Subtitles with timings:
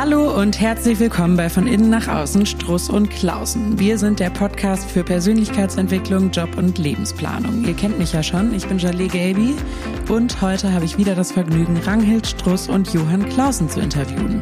[0.00, 3.78] Hallo und herzlich willkommen bei Von Innen nach Außen Struss und Klausen.
[3.78, 7.66] Wir sind der Podcast für Persönlichkeitsentwicklung, Job und Lebensplanung.
[7.66, 9.54] Ihr kennt mich ja schon, ich bin Jalé Gaby
[10.08, 14.40] und heute habe ich wieder das Vergnügen, Ranghild Struss und Johann Klausen zu interviewen.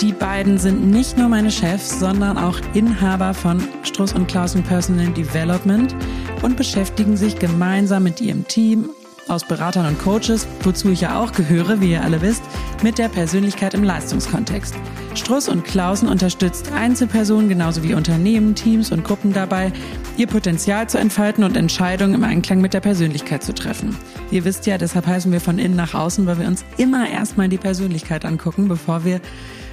[0.00, 5.12] Die beiden sind nicht nur meine Chefs, sondern auch Inhaber von Struss und Klausen Personal
[5.12, 5.94] Development
[6.42, 8.88] und beschäftigen sich gemeinsam mit ihrem Team
[9.28, 12.42] aus Beratern und Coaches, wozu ich ja auch gehöre, wie ihr alle wisst,
[12.82, 14.74] mit der Persönlichkeit im Leistungskontext.
[15.14, 19.72] Struss und Klausen unterstützt Einzelpersonen genauso wie Unternehmen, Teams und Gruppen dabei,
[20.16, 23.96] ihr Potenzial zu entfalten und Entscheidungen im Einklang mit der Persönlichkeit zu treffen.
[24.30, 27.48] Ihr wisst ja, deshalb heißen wir von innen nach außen, weil wir uns immer erstmal
[27.48, 29.20] die Persönlichkeit angucken, bevor wir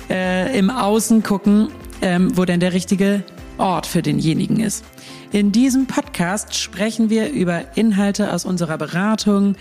[0.10, 1.70] äh, im Außen gucken,
[2.02, 3.24] ähm, wo denn der richtige
[3.60, 4.86] Ort für denjenigen ist.
[5.32, 9.56] In diesem Podcast sprechen wir über Inhalte aus unserer Beratung,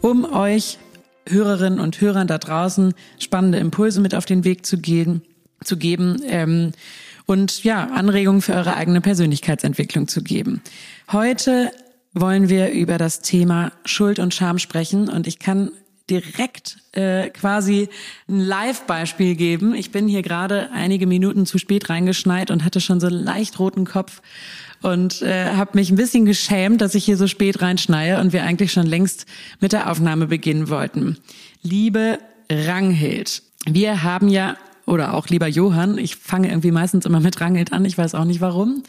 [0.00, 0.78] um euch
[1.28, 5.22] Hörerinnen und Hörern da draußen spannende Impulse mit auf den Weg zu gehen,
[5.64, 6.72] zu geben ähm,
[7.26, 10.62] und ja Anregungen für eure eigene Persönlichkeitsentwicklung zu geben.
[11.10, 11.70] Heute
[12.14, 15.70] wollen wir über das Thema Schuld und Scham sprechen und ich kann
[16.10, 17.88] direkt äh, quasi
[18.28, 19.74] ein Live-Beispiel geben.
[19.74, 23.84] Ich bin hier gerade einige Minuten zu spät reingeschneit und hatte schon so leicht roten
[23.84, 24.22] Kopf
[24.82, 28.44] und äh, habe mich ein bisschen geschämt, dass ich hier so spät reinschneie und wir
[28.44, 29.26] eigentlich schon längst
[29.60, 31.18] mit der Aufnahme beginnen wollten.
[31.62, 32.18] Liebe
[32.50, 37.74] Ranghild, wir haben ja oder auch lieber Johann, ich fange irgendwie meistens immer mit Ranghild
[37.74, 38.82] an, ich weiß auch nicht warum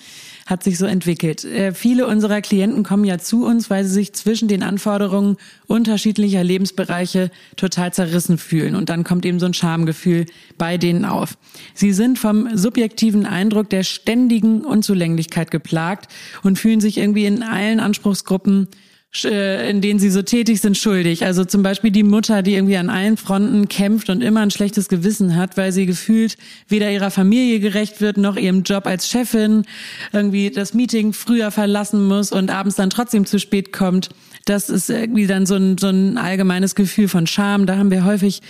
[0.50, 1.44] hat sich so entwickelt.
[1.44, 6.44] Äh, viele unserer Klienten kommen ja zu uns, weil sie sich zwischen den Anforderungen unterschiedlicher
[6.44, 8.75] Lebensbereiche total zerrissen fühlen.
[8.75, 10.25] Und dann kommt eben so ein Schamgefühl
[10.58, 11.38] bei denen auf.
[11.75, 17.80] Sie sind vom subjektiven Eindruck der ständigen Unzulänglichkeit geplagt und fühlen sich irgendwie in allen
[17.80, 18.67] Anspruchsgruppen
[19.11, 21.25] in denen sie so tätig sind, schuldig.
[21.25, 24.88] Also zum Beispiel die Mutter, die irgendwie an allen Fronten kämpft und immer ein schlechtes
[24.88, 29.66] Gewissen hat, weil sie gefühlt weder ihrer Familie gerecht wird, noch ihrem Job als Chefin,
[30.13, 34.09] irgendwie das Meeting früher verlassen muss und abends dann trotzdem zu spät kommt.
[34.45, 37.66] Das ist irgendwie dann so ein, so ein allgemeines Gefühl von Scham.
[37.66, 38.41] Da haben wir häufig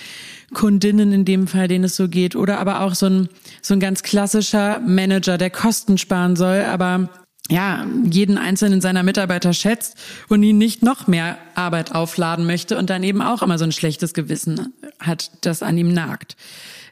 [0.54, 2.36] Kundinnen in dem Fall, denen es so geht.
[2.36, 3.30] Oder aber auch so ein,
[3.62, 7.10] so ein ganz klassischer Manager, der Kosten sparen soll, aber
[7.50, 12.90] ja, jeden einzelnen seiner Mitarbeiter schätzt und ihn nicht noch mehr Arbeit aufladen möchte und
[12.90, 16.36] dann eben auch immer so ein schlechtes Gewissen hat, das an ihm nagt.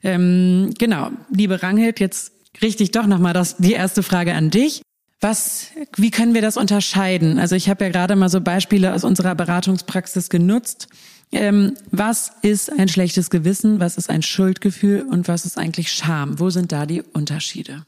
[0.04, 2.32] Ähm, genau, liebe Ranghild, jetzt
[2.62, 4.82] richte ich doch nochmal das, die erste Frage an dich.
[5.20, 7.40] Was, wie können wir das unterscheiden?
[7.40, 10.88] Also ich habe ja gerade mal so Beispiele aus unserer Beratungspraxis genutzt.
[11.32, 13.80] Ähm, was ist ein schlechtes Gewissen?
[13.80, 15.02] Was ist ein Schuldgefühl?
[15.02, 16.40] Und was ist eigentlich Scham?
[16.40, 17.86] Wo sind da die Unterschiede?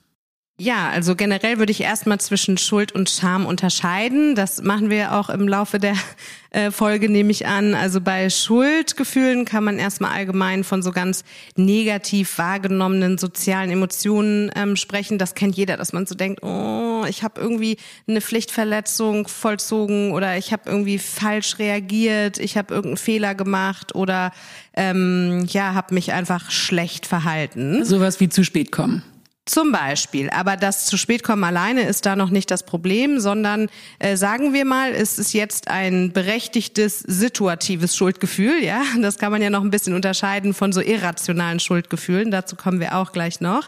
[0.62, 4.36] Ja, also generell würde ich erstmal zwischen Schuld und Scham unterscheiden.
[4.36, 5.94] Das machen wir auch im Laufe der
[6.50, 7.76] äh, Folge, nehme ich an.
[7.76, 11.24] Also bei Schuldgefühlen kann man erstmal allgemein von so ganz
[11.56, 15.18] negativ wahrgenommenen sozialen Emotionen ähm, sprechen.
[15.18, 20.38] Das kennt jeder, dass man so denkt, oh, ich habe irgendwie eine Pflichtverletzung vollzogen oder
[20.38, 24.34] ich habe irgendwie falsch reagiert, ich habe irgendeinen Fehler gemacht oder
[24.74, 27.86] ähm, ja, habe mich einfach schlecht verhalten.
[27.86, 29.04] Sowas wie zu spät kommen.
[29.50, 30.30] Zum Beispiel.
[30.30, 33.68] Aber das zu spät kommen alleine ist da noch nicht das Problem, sondern
[33.98, 38.64] äh, sagen wir mal, es ist jetzt ein berechtigtes situatives Schuldgefühl.
[38.64, 42.30] Ja, das kann man ja noch ein bisschen unterscheiden von so irrationalen Schuldgefühlen.
[42.30, 43.68] Dazu kommen wir auch gleich noch.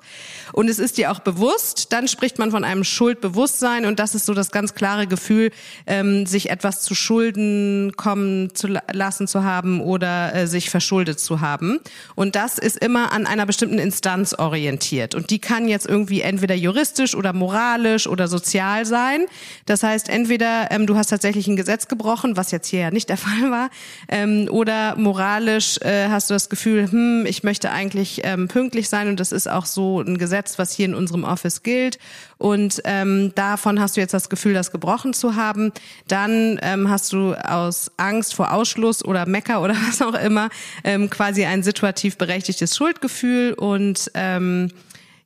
[0.53, 1.91] Und es ist dir auch bewusst.
[1.91, 5.49] Dann spricht man von einem Schuldbewusstsein und das ist so das ganz klare Gefühl,
[5.87, 11.41] ähm, sich etwas zu Schulden kommen zu lassen zu haben oder äh, sich verschuldet zu
[11.41, 11.79] haben.
[12.13, 16.53] Und das ist immer an einer bestimmten Instanz orientiert und die kann jetzt irgendwie entweder
[16.53, 19.25] juristisch oder moralisch oder sozial sein.
[19.65, 23.09] Das heißt, entweder ähm, du hast tatsächlich ein Gesetz gebrochen, was jetzt hier ja nicht
[23.09, 23.69] der Fall war,
[24.07, 29.07] ähm, oder moralisch äh, hast du das Gefühl, hm, ich möchte eigentlich ähm, pünktlich sein
[29.07, 31.97] und das ist auch so ein Gesetz, was hier in unserem Office gilt.
[32.37, 35.71] Und ähm, davon hast du jetzt das Gefühl, das gebrochen zu haben.
[36.07, 40.49] Dann ähm, hast du aus Angst vor Ausschluss oder Mecker oder was auch immer
[40.83, 44.71] ähm, quasi ein situativ berechtigtes Schuldgefühl und ähm,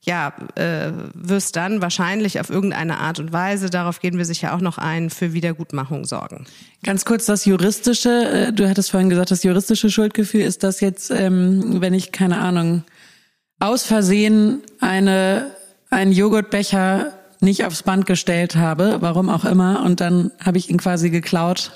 [0.05, 4.61] ja, äh, wirst dann wahrscheinlich auf irgendeine Art und Weise, darauf gehen wir sicher auch
[4.61, 6.45] noch ein, für Wiedergutmachung sorgen.
[6.83, 11.09] Ganz kurz das juristische, äh, du hattest vorhin gesagt, das juristische Schuldgefühl ist das jetzt,
[11.11, 12.83] ähm, wenn ich, keine Ahnung,
[13.59, 15.51] aus Versehen eine,
[15.89, 20.77] einen Joghurtbecher nicht aufs Band gestellt habe, warum auch immer, und dann habe ich ihn
[20.77, 21.71] quasi geklaut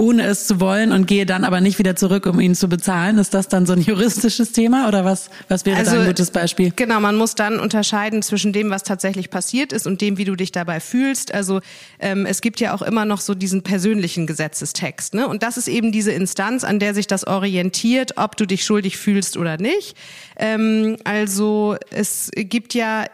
[0.00, 3.18] ohne es zu wollen und gehe dann aber nicht wieder zurück, um ihn zu bezahlen.
[3.18, 6.30] Ist das dann so ein juristisches Thema oder was, was wäre also, da ein gutes
[6.30, 6.72] Beispiel?
[6.74, 10.36] Genau, man muss dann unterscheiden zwischen dem, was tatsächlich passiert ist und dem, wie du
[10.36, 11.34] dich dabei fühlst.
[11.34, 11.60] Also
[11.98, 15.12] ähm, es gibt ja auch immer noch so diesen persönlichen Gesetzestext.
[15.12, 15.28] Ne?
[15.28, 18.96] Und das ist eben diese Instanz, an der sich das orientiert, ob du dich schuldig
[18.96, 19.96] fühlst oder nicht.
[20.38, 23.04] Ähm, also es gibt ja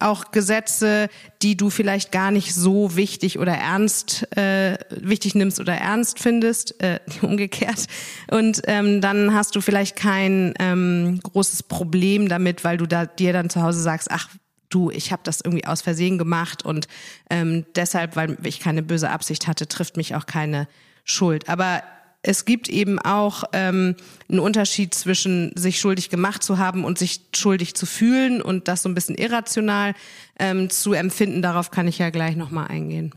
[0.00, 1.08] auch Gesetze,
[1.42, 6.82] die du vielleicht gar nicht so wichtig oder ernst äh, wichtig nimmst oder ernst findest,
[6.82, 7.86] äh, umgekehrt.
[8.30, 13.32] Und ähm, dann hast du vielleicht kein ähm, großes Problem damit, weil du da dir
[13.32, 14.28] dann zu Hause sagst, ach
[14.68, 16.88] du, ich habe das irgendwie aus Versehen gemacht und
[17.30, 20.68] ähm, deshalb, weil ich keine böse Absicht hatte, trifft mich auch keine
[21.04, 21.48] Schuld.
[21.48, 21.82] Aber
[22.22, 23.94] es gibt eben auch ähm,
[24.28, 28.82] einen Unterschied zwischen sich schuldig gemacht zu haben und sich schuldig zu fühlen und das
[28.82, 29.94] so ein bisschen irrational
[30.38, 31.42] ähm, zu empfinden.
[31.42, 33.14] Darauf kann ich ja gleich nochmal eingehen.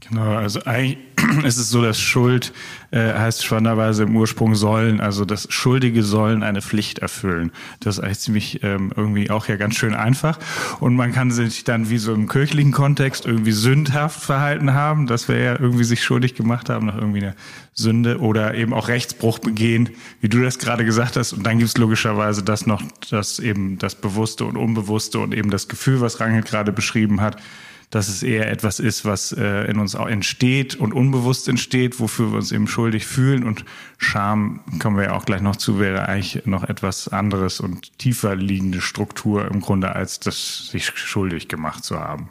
[0.00, 0.98] Genau, also eigentlich
[1.44, 2.52] ist es so, dass Schuld
[2.90, 7.52] äh, heißt spannenderweise im Ursprung sollen, also das Schuldige sollen eine Pflicht erfüllen.
[7.80, 10.38] Das ist eigentlich ziemlich ähm, irgendwie auch ja ganz schön einfach.
[10.80, 15.28] Und man kann sich dann wie so im kirchlichen Kontext irgendwie sündhaft verhalten haben, dass
[15.28, 17.34] wir ja irgendwie sich schuldig gemacht haben nach irgendwie einer
[17.74, 19.90] Sünde oder eben auch Rechtsbruch begehen,
[20.20, 21.34] wie du das gerade gesagt hast.
[21.34, 25.50] Und dann gibt es logischerweise das noch, das eben das Bewusste und Unbewusste und eben
[25.50, 27.36] das Gefühl, was Rangel gerade beschrieben hat
[27.90, 32.30] dass es eher etwas ist, was äh, in uns auch entsteht und unbewusst entsteht, wofür
[32.30, 33.44] wir uns eben schuldig fühlen.
[33.44, 33.64] Und
[33.98, 38.36] Scham, kommen wir ja auch gleich noch zu, wäre eigentlich noch etwas anderes und tiefer
[38.36, 42.30] liegende Struktur im Grunde, als das sich schuldig gemacht zu haben.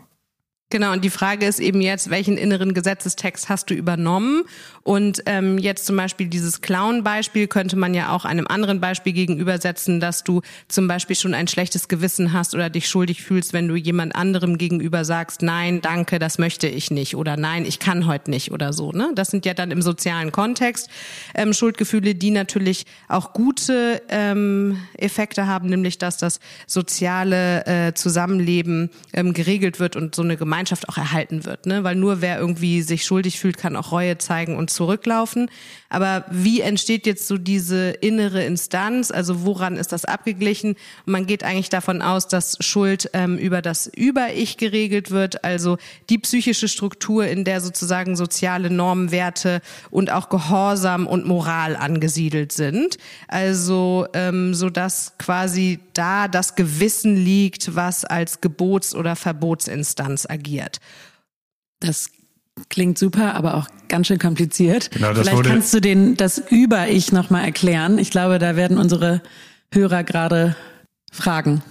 [0.72, 4.44] Genau, und die Frage ist eben jetzt, welchen inneren Gesetzestext hast du übernommen?
[4.84, 10.00] Und ähm, jetzt zum Beispiel dieses Clown-Beispiel könnte man ja auch einem anderen Beispiel gegenübersetzen,
[10.00, 13.76] dass du zum Beispiel schon ein schlechtes Gewissen hast oder dich schuldig fühlst, wenn du
[13.76, 18.30] jemand anderem gegenüber sagst, nein, danke, das möchte ich nicht oder nein, ich kann heute
[18.30, 18.92] nicht oder so.
[18.92, 19.12] Ne?
[19.16, 20.88] Das sind ja dann im sozialen Kontext
[21.34, 28.92] ähm, Schuldgefühle, die natürlich auch gute ähm, Effekte haben, nämlich dass das soziale äh, Zusammenleben
[29.14, 31.86] ähm, geregelt wird und so eine Gemeinschaft Gemeinschaft auch erhalten wird, ne?
[31.86, 35.50] Weil nur wer irgendwie sich schuldig fühlt, kann auch Reue zeigen und zurücklaufen.
[35.88, 39.10] Aber wie entsteht jetzt so diese innere Instanz?
[39.10, 40.76] Also woran ist das abgeglichen?
[41.06, 45.78] Man geht eigentlich davon aus, dass Schuld ähm, über das Über-Ich geregelt wird, also
[46.10, 52.52] die psychische Struktur, in der sozusagen soziale Normen, Werte und auch Gehorsam und Moral angesiedelt
[52.52, 52.98] sind.
[53.30, 60.49] Also ähm, so dass quasi da das Gewissen liegt, was als Gebots- oder Verbotsinstanz agiert.
[61.80, 62.10] Das
[62.70, 64.92] klingt super, aber auch ganz schön kompliziert.
[64.92, 67.98] Genau, das Vielleicht kannst du den das Über-Ich nochmal erklären.
[67.98, 69.22] Ich glaube, da werden unsere
[69.74, 70.56] Hörer gerade
[71.12, 71.64] fragen.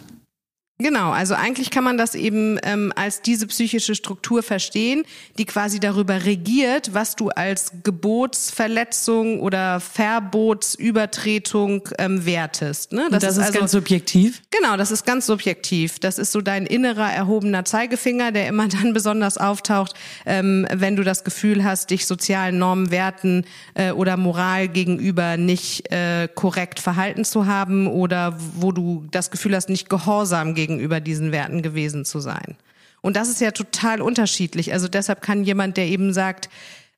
[0.80, 5.02] Genau, also eigentlich kann man das eben ähm, als diese psychische Struktur verstehen,
[5.36, 12.92] die quasi darüber regiert, was du als Gebotsverletzung oder Verbotsübertretung ähm, wertest.
[12.92, 13.08] Ne?
[13.10, 14.40] Das, das ist, ist also, ganz subjektiv?
[14.52, 15.98] Genau, das ist ganz subjektiv.
[15.98, 19.94] Das ist so dein innerer erhobener Zeigefinger, der immer dann besonders auftaucht,
[20.26, 25.90] ähm, wenn du das Gefühl hast, dich sozialen Normen, Werten äh, oder Moral gegenüber nicht
[25.90, 31.00] äh, korrekt verhalten zu haben oder wo du das Gefühl hast, nicht gehorsam gegenüber gegenüber
[31.00, 32.56] diesen Werten gewesen zu sein.
[33.00, 34.72] Und das ist ja total unterschiedlich.
[34.72, 36.48] Also deshalb kann jemand, der eben sagt,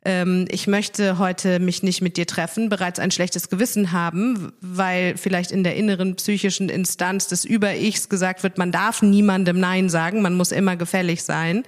[0.05, 5.17] ähm, ich möchte heute mich nicht mit dir treffen, bereits ein schlechtes Gewissen haben, weil
[5.17, 10.23] vielleicht in der inneren psychischen Instanz des Über-Ichs gesagt wird, man darf niemandem Nein sagen,
[10.23, 11.65] man muss immer gefällig sein.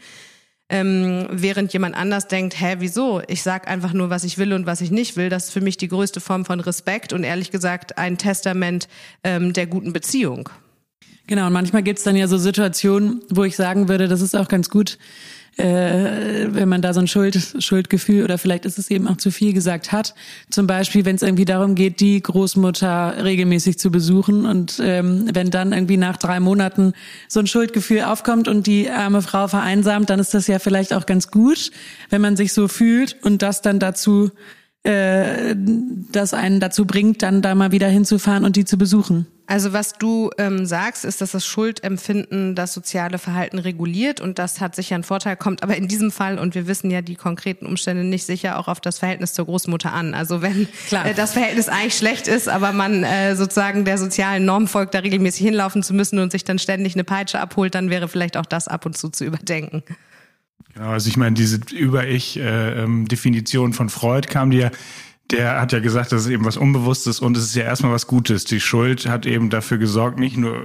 [0.70, 3.20] Ähm, während jemand anders denkt, hä, wieso?
[3.28, 5.28] Ich sag einfach nur, was ich will und was ich nicht will.
[5.28, 8.88] Das ist für mich die größte Form von Respekt und ehrlich gesagt ein Testament
[9.22, 10.48] ähm, der guten Beziehung.
[11.26, 14.48] Genau, und manchmal gibt's dann ja so Situationen, wo ich sagen würde, das ist auch
[14.48, 14.98] ganz gut,
[15.56, 19.30] äh, wenn man da so ein Schuld, Schuldgefühl oder vielleicht ist es eben auch zu
[19.30, 20.14] viel gesagt hat.
[20.50, 25.50] Zum Beispiel, wenn es irgendwie darum geht, die Großmutter regelmäßig zu besuchen und ähm, wenn
[25.50, 26.94] dann irgendwie nach drei Monaten
[27.28, 31.06] so ein Schuldgefühl aufkommt und die arme Frau vereinsamt, dann ist das ja vielleicht auch
[31.06, 31.70] ganz gut,
[32.08, 34.30] wenn man sich so fühlt und das dann dazu
[34.84, 39.26] äh, das einen dazu bringt, dann da mal wieder hinzufahren und die zu besuchen.
[39.46, 44.60] Also was du ähm, sagst, ist, dass das Schuldempfinden das soziale Verhalten reguliert und das
[44.60, 47.66] hat sicher einen Vorteil, kommt aber in diesem Fall, und wir wissen ja die konkreten
[47.66, 50.14] Umstände nicht sicher, auch auf das Verhältnis zur Großmutter an.
[50.14, 54.68] Also wenn äh, das Verhältnis eigentlich schlecht ist, aber man äh, sozusagen der sozialen Norm
[54.68, 58.08] folgt, da regelmäßig hinlaufen zu müssen und sich dann ständig eine Peitsche abholt, dann wäre
[58.08, 59.82] vielleicht auch das ab und zu zu überdenken.
[60.74, 64.70] Genau, also ich meine, diese Über-Ich-Definition äh, ähm, von Freud kam dir
[65.32, 68.06] der hat ja gesagt, das ist eben was Unbewusstes und es ist ja erstmal was
[68.06, 68.44] Gutes.
[68.44, 70.56] Die Schuld hat eben dafür gesorgt, nicht nur,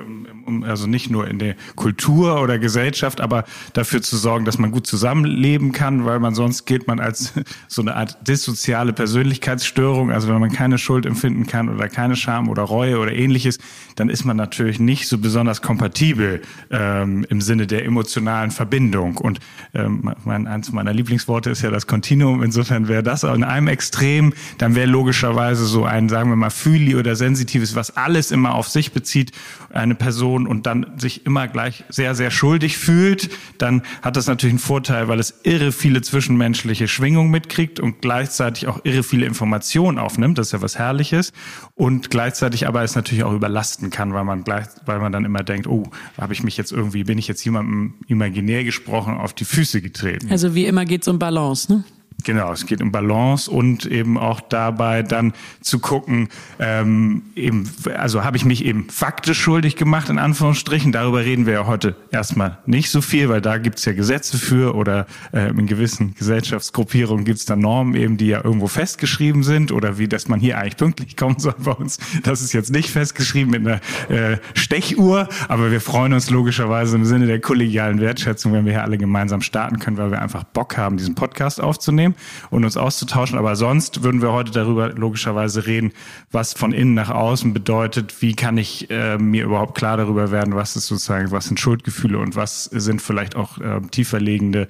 [0.64, 4.86] also nicht nur in der Kultur oder Gesellschaft, aber dafür zu sorgen, dass man gut
[4.86, 7.34] zusammenleben kann, weil man sonst gilt man als
[7.68, 10.12] so eine Art dissoziale Persönlichkeitsstörung.
[10.12, 13.60] Also wenn man keine Schuld empfinden kann oder keine Scham oder Reue oder ähnliches,
[13.96, 19.18] dann ist man natürlich nicht so besonders kompatibel ähm, im Sinne der emotionalen Verbindung.
[19.18, 19.40] Und
[19.74, 22.44] ähm, mein, eins meiner Lieblingsworte ist ja das Kontinuum.
[22.44, 26.96] Insofern wäre das in einem Extrem dann wäre logischerweise so ein, sagen wir mal, Fühli
[26.96, 29.32] oder Sensitives, was alles immer auf sich bezieht,
[29.72, 34.54] eine Person und dann sich immer gleich sehr, sehr schuldig fühlt, dann hat das natürlich
[34.54, 39.98] einen Vorteil, weil es irre viele zwischenmenschliche Schwingungen mitkriegt und gleichzeitig auch irre viele Informationen
[39.98, 40.38] aufnimmt.
[40.38, 41.34] Das ist ja was Herrliches.
[41.76, 45.44] Und gleichzeitig aber es natürlich auch überlasten kann, weil man gleich, weil man dann immer
[45.44, 45.84] denkt, oh,
[46.20, 50.30] habe ich mich jetzt irgendwie, bin ich jetzt jemandem imaginär gesprochen auf die Füße getreten.
[50.32, 51.84] Also wie immer geht es um Balance, ne?
[52.27, 55.31] Genau, es geht um Balance und eben auch dabei dann
[55.62, 56.27] zu gucken,
[56.60, 60.91] ähm, eben, also habe ich mich eben faktisch schuldig gemacht, in Anführungsstrichen.
[60.91, 64.75] Darüber reden wir ja heute erstmal nicht so viel, weil da gibt's ja Gesetze für
[64.75, 69.98] oder äh, in gewissen Gesellschaftsgruppierungen gibt's da Normen eben, die ja irgendwo festgeschrieben sind oder
[69.98, 71.98] wie, dass man hier eigentlich pünktlich kommen soll bei uns.
[72.24, 73.79] Das ist jetzt nicht festgeschrieben mit einer
[74.10, 78.84] äh, Stechuhr, aber wir freuen uns logischerweise im Sinne der kollegialen Wertschätzung, wenn wir hier
[78.84, 82.15] alle gemeinsam starten können, weil wir einfach Bock haben, diesen Podcast aufzunehmen
[82.50, 83.38] und uns auszutauschen.
[83.38, 85.92] Aber sonst würden wir heute darüber logischerweise reden,
[86.32, 88.22] was von innen nach außen bedeutet.
[88.22, 92.20] Wie kann ich äh, mir überhaupt klar darüber werden, was ist sozusagen, was sind Schuldgefühle
[92.20, 94.68] und was sind vielleicht auch äh, tieferlegende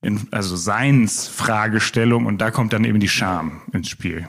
[0.00, 4.28] in, also Seinsfragestellungen und da kommt dann eben die Scham ins Spiel.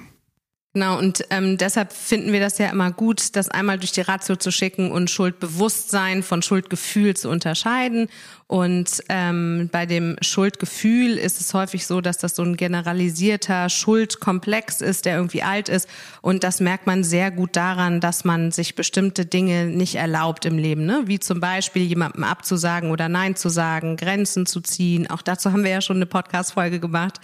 [0.73, 4.35] Genau, und ähm, deshalb finden wir das ja immer gut, das einmal durch die Ratio
[4.35, 8.07] zu schicken und Schuldbewusstsein von Schuldgefühl zu unterscheiden.
[8.45, 14.81] Und ähm, bei dem Schuldgefühl ist es häufig so, dass das so ein generalisierter Schuldkomplex
[14.81, 15.89] ist, der irgendwie alt ist.
[16.21, 20.59] Und das merkt man sehr gut daran, dass man sich bestimmte Dinge nicht erlaubt im
[20.59, 21.01] Leben, ne?
[21.05, 25.09] wie zum Beispiel jemandem abzusagen oder Nein zu sagen, Grenzen zu ziehen.
[25.09, 27.19] Auch dazu haben wir ja schon eine Podcast-Folge gemacht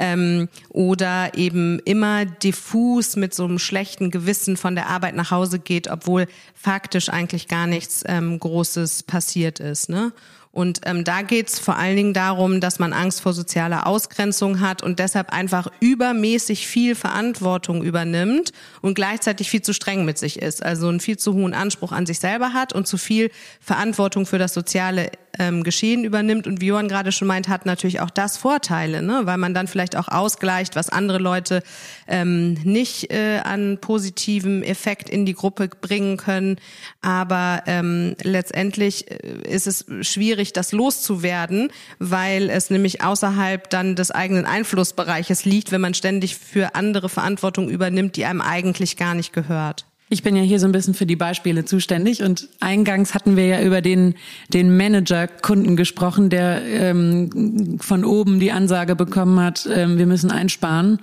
[0.00, 5.60] ähm, oder eben immer diffus mit so einem schlechten Gewissen von der Arbeit nach Hause
[5.60, 9.88] geht, obwohl faktisch eigentlich gar nichts ähm, Großes passiert ist.
[9.88, 10.12] Ne?
[10.52, 14.82] Und ähm, da geht's vor allen Dingen darum, dass man Angst vor sozialer Ausgrenzung hat
[14.82, 20.64] und deshalb einfach übermäßig viel Verantwortung übernimmt und gleichzeitig viel zu streng mit sich ist.
[20.64, 23.30] Also einen viel zu hohen Anspruch an sich selber hat und zu viel
[23.60, 26.46] Verantwortung für das soziale ähm, Geschehen übernimmt.
[26.46, 29.22] Und wie Johann gerade schon meint, hat natürlich auch das Vorteile, ne?
[29.24, 31.62] weil man dann vielleicht auch ausgleicht, was andere Leute
[32.08, 36.56] ähm, nicht äh, an positivem Effekt in die Gruppe bringen können.
[37.00, 39.16] Aber ähm, letztendlich äh,
[39.48, 45.80] ist es schwierig, das loszuwerden, weil es nämlich außerhalb dann des eigenen Einflussbereiches liegt, wenn
[45.80, 49.86] man ständig für andere Verantwortung übernimmt, die einem eigentlich gar nicht gehört.
[50.12, 53.46] Ich bin ja hier so ein bisschen für die Beispiele zuständig und eingangs hatten wir
[53.46, 54.14] ja über den,
[54.52, 60.98] den Manager-Kunden gesprochen, der ähm, von oben die Ansage bekommen hat, ähm, wir müssen einsparen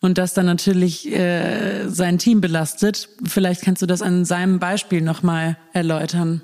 [0.00, 3.08] und das dann natürlich äh, sein Team belastet.
[3.24, 6.42] Vielleicht kannst du das an seinem Beispiel nochmal erläutern.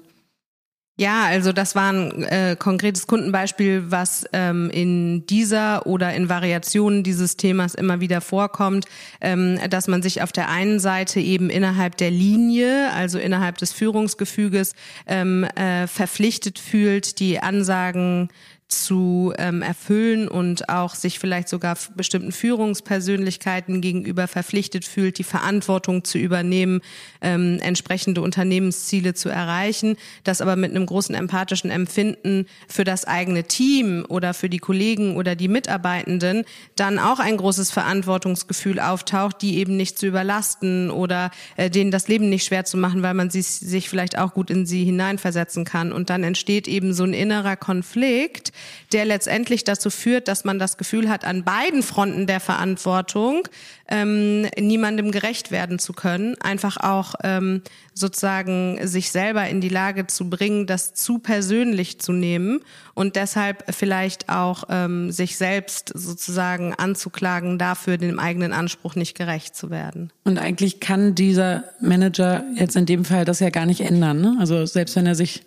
[0.98, 7.02] Ja, also das war ein äh, konkretes Kundenbeispiel, was ähm, in dieser oder in Variationen
[7.02, 8.86] dieses Themas immer wieder vorkommt,
[9.20, 13.74] ähm, dass man sich auf der einen Seite eben innerhalb der Linie, also innerhalb des
[13.74, 14.74] Führungsgefüges,
[15.06, 18.30] ähm, äh, verpflichtet fühlt, die Ansagen
[18.68, 26.02] zu ähm, erfüllen und auch sich vielleicht sogar bestimmten Führungspersönlichkeiten gegenüber verpflichtet fühlt, die Verantwortung
[26.02, 26.80] zu übernehmen,
[27.20, 33.44] ähm, entsprechende Unternehmensziele zu erreichen, das aber mit einem großen empathischen Empfinden für das eigene
[33.44, 36.44] Team oder für die Kollegen oder die Mitarbeitenden
[36.74, 42.08] dann auch ein großes Verantwortungsgefühl auftaucht, die eben nicht zu überlasten oder äh, denen das
[42.08, 45.64] Leben nicht schwer zu machen, weil man sie, sich vielleicht auch gut in sie hineinversetzen
[45.64, 45.92] kann.
[45.92, 48.52] Und dann entsteht eben so ein innerer Konflikt,
[48.92, 53.48] der letztendlich dazu führt, dass man das Gefühl hat, an beiden Fronten der Verantwortung
[53.88, 57.62] ähm, niemandem gerecht werden zu können, einfach auch ähm,
[57.94, 62.60] sozusagen sich selber in die Lage zu bringen, das zu persönlich zu nehmen
[62.94, 69.56] und deshalb vielleicht auch ähm, sich selbst sozusagen anzuklagen, dafür dem eigenen Anspruch nicht gerecht
[69.56, 70.10] zu werden.
[70.24, 74.20] Und eigentlich kann dieser Manager jetzt in dem Fall das ja gar nicht ändern.
[74.20, 74.36] Ne?
[74.40, 75.42] Also selbst wenn er sich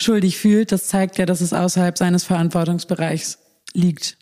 [0.00, 3.38] schuldig fühlt, das zeigt ja, dass es außerhalb seines Verantwortungsbereichs
[3.72, 4.18] liegt.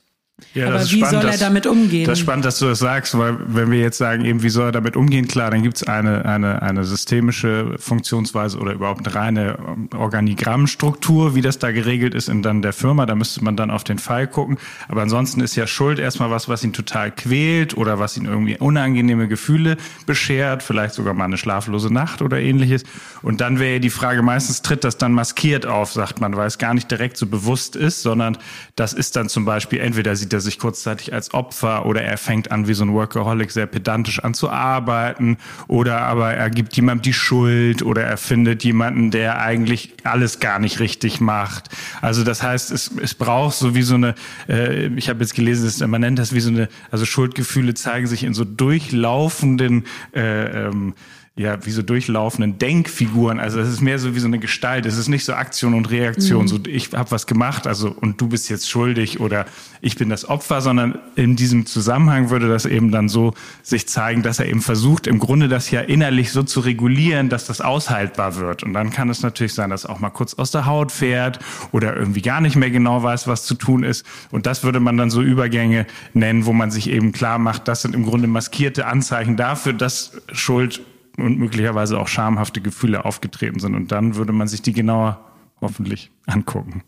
[0.54, 2.04] Ja, Aber wie spannend, soll er damit umgehen?
[2.04, 4.66] Das ist spannend, dass du das sagst, weil wenn wir jetzt sagen, eben, wie soll
[4.66, 9.14] er damit umgehen, klar, dann gibt es eine, eine, eine systemische Funktionsweise oder überhaupt eine
[9.14, 9.58] reine
[9.96, 13.06] Organigrammstruktur, wie das da geregelt ist in dann der Firma.
[13.06, 14.58] Da müsste man dann auf den Fall gucken.
[14.88, 18.58] Aber ansonsten ist ja Schuld erstmal was, was ihn total quält oder was ihn irgendwie
[18.58, 22.84] unangenehme Gefühle beschert, vielleicht sogar mal eine schlaflose Nacht oder ähnliches.
[23.22, 26.46] Und dann wäre ja die Frage, meistens tritt das dann maskiert auf, sagt man, weil
[26.46, 28.38] es gar nicht direkt so bewusst ist, sondern
[28.76, 32.50] das ist dann zum Beispiel, entweder sieht er sich kurzzeitig als Opfer oder er fängt
[32.50, 35.36] an, wie so ein Workaholic sehr pedantisch an zu arbeiten
[35.68, 40.58] oder aber er gibt jemandem die Schuld oder er findet jemanden, der eigentlich alles gar
[40.58, 41.68] nicht richtig macht.
[42.00, 44.14] Also das heißt, es, es braucht so wie so eine,
[44.48, 48.06] äh, ich habe jetzt gelesen, dass man nennt das wie so eine, also Schuldgefühle zeigen
[48.06, 49.84] sich in so durchlaufenden
[50.14, 50.94] äh, ähm,
[51.34, 53.40] ja, wie so durchlaufenden Denkfiguren.
[53.40, 54.84] Also es ist mehr so wie so eine Gestalt.
[54.84, 56.48] Es ist nicht so Aktion und Reaktion, mhm.
[56.48, 59.46] so ich habe was gemacht, also und du bist jetzt schuldig oder
[59.80, 64.22] ich bin das Opfer, sondern in diesem Zusammenhang würde das eben dann so sich zeigen,
[64.22, 68.36] dass er eben versucht, im Grunde das ja innerlich so zu regulieren, dass das aushaltbar
[68.36, 68.62] wird.
[68.62, 71.38] Und dann kann es natürlich sein, dass auch mal kurz aus der Haut fährt
[71.72, 74.04] oder irgendwie gar nicht mehr genau weiß, was zu tun ist.
[74.30, 77.80] Und das würde man dann so Übergänge nennen, wo man sich eben klar macht, das
[77.80, 80.82] sind im Grunde maskierte Anzeichen dafür, dass Schuld
[81.18, 83.74] und möglicherweise auch schamhafte Gefühle aufgetreten sind.
[83.74, 85.20] Und dann würde man sich die genauer
[85.60, 86.82] hoffentlich angucken.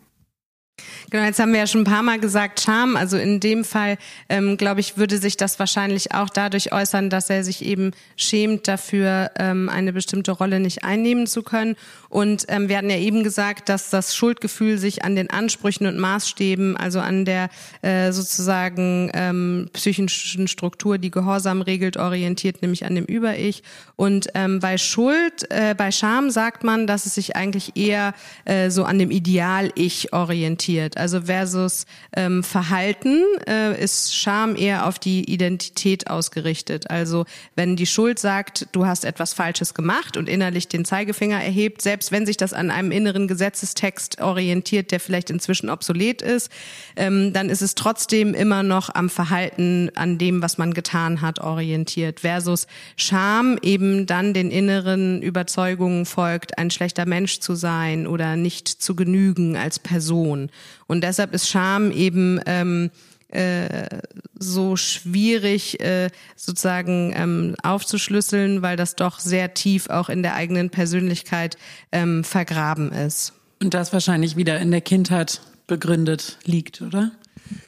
[1.09, 2.97] Genau, jetzt haben wir ja schon ein paar Mal gesagt, Scham.
[2.97, 7.29] Also in dem Fall, ähm, glaube ich, würde sich das wahrscheinlich auch dadurch äußern, dass
[7.29, 11.75] er sich eben schämt dafür, ähm, eine bestimmte Rolle nicht einnehmen zu können.
[12.09, 15.97] Und ähm, wir hatten ja eben gesagt, dass das Schuldgefühl sich an den Ansprüchen und
[15.97, 17.49] Maßstäben, also an der
[17.81, 23.63] äh, sozusagen ähm, psychischen Struktur, die Gehorsam regelt, orientiert, nämlich an dem Über-Ich.
[23.95, 28.13] Und ähm, bei Schuld, äh, bei Scham sagt man, dass es sich eigentlich eher
[28.45, 30.64] äh, so an dem Ideal-Ich orientiert.
[30.97, 36.89] Also versus ähm, Verhalten äh, ist Scham eher auf die Identität ausgerichtet.
[36.89, 41.81] Also wenn die Schuld sagt, du hast etwas Falsches gemacht und innerlich den Zeigefinger erhebt,
[41.81, 46.49] selbst wenn sich das an einem inneren Gesetzestext orientiert, der vielleicht inzwischen obsolet ist,
[46.95, 51.39] ähm, dann ist es trotzdem immer noch am Verhalten, an dem, was man getan hat,
[51.39, 52.21] orientiert.
[52.21, 58.67] Versus Scham eben dann den inneren Überzeugungen folgt, ein schlechter Mensch zu sein oder nicht
[58.67, 60.49] zu genügen als Person.
[60.87, 62.91] Und deshalb ist Scham eben ähm,
[63.29, 63.99] äh,
[64.37, 70.69] so schwierig äh, sozusagen ähm, aufzuschlüsseln, weil das doch sehr tief auch in der eigenen
[70.69, 71.57] Persönlichkeit
[71.91, 73.33] ähm, vergraben ist.
[73.61, 77.11] Und das wahrscheinlich wieder in der Kindheit begründet liegt, oder?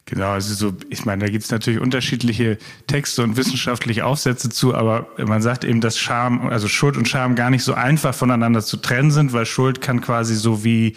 [0.05, 5.07] Genau, also so, ich meine, da gibt's natürlich unterschiedliche Texte und wissenschaftliche Aufsätze zu, aber
[5.17, 8.77] man sagt eben, dass Scham, also Schuld und Scham gar nicht so einfach voneinander zu
[8.77, 10.95] trennen sind, weil Schuld kann quasi so wie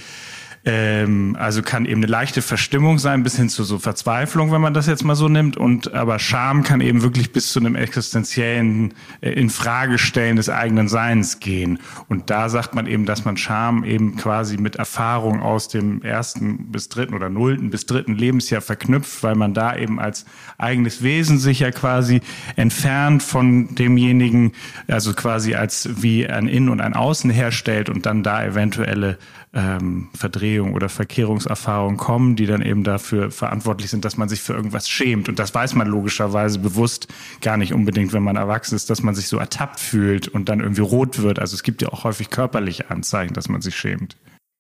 [0.65, 4.75] ähm, also kann eben eine leichte Verstimmung sein, bis hin zu so Verzweiflung, wenn man
[4.75, 5.57] das jetzt mal so nimmt.
[5.57, 8.93] Und aber Scham kann eben wirklich bis zu einem existenziellen
[9.23, 11.79] äh, Infragestellen des eigenen Seins gehen.
[12.09, 16.71] Und da sagt man eben, dass man Scham eben quasi mit Erfahrung aus dem ersten
[16.71, 20.27] bis dritten oder nullten bis dritten Lebensjahr verknüpft, weil man da eben als
[20.59, 22.21] eigenes Wesen sich ja quasi
[22.57, 24.53] entfernt von demjenigen,
[24.89, 29.17] also quasi als wie ein Innen und ein Außen herstellt und dann da eventuelle
[29.53, 34.53] ähm, Verdrehung oder Verkehrungserfahrung kommen, die dann eben dafür verantwortlich sind, dass man sich für
[34.53, 35.29] irgendwas schämt.
[35.29, 37.09] Und das weiß man logischerweise bewusst
[37.41, 40.61] gar nicht unbedingt, wenn man erwachsen ist, dass man sich so ertappt fühlt und dann
[40.61, 41.39] irgendwie rot wird.
[41.39, 44.17] Also es gibt ja auch häufig körperliche Anzeichen, dass man sich schämt.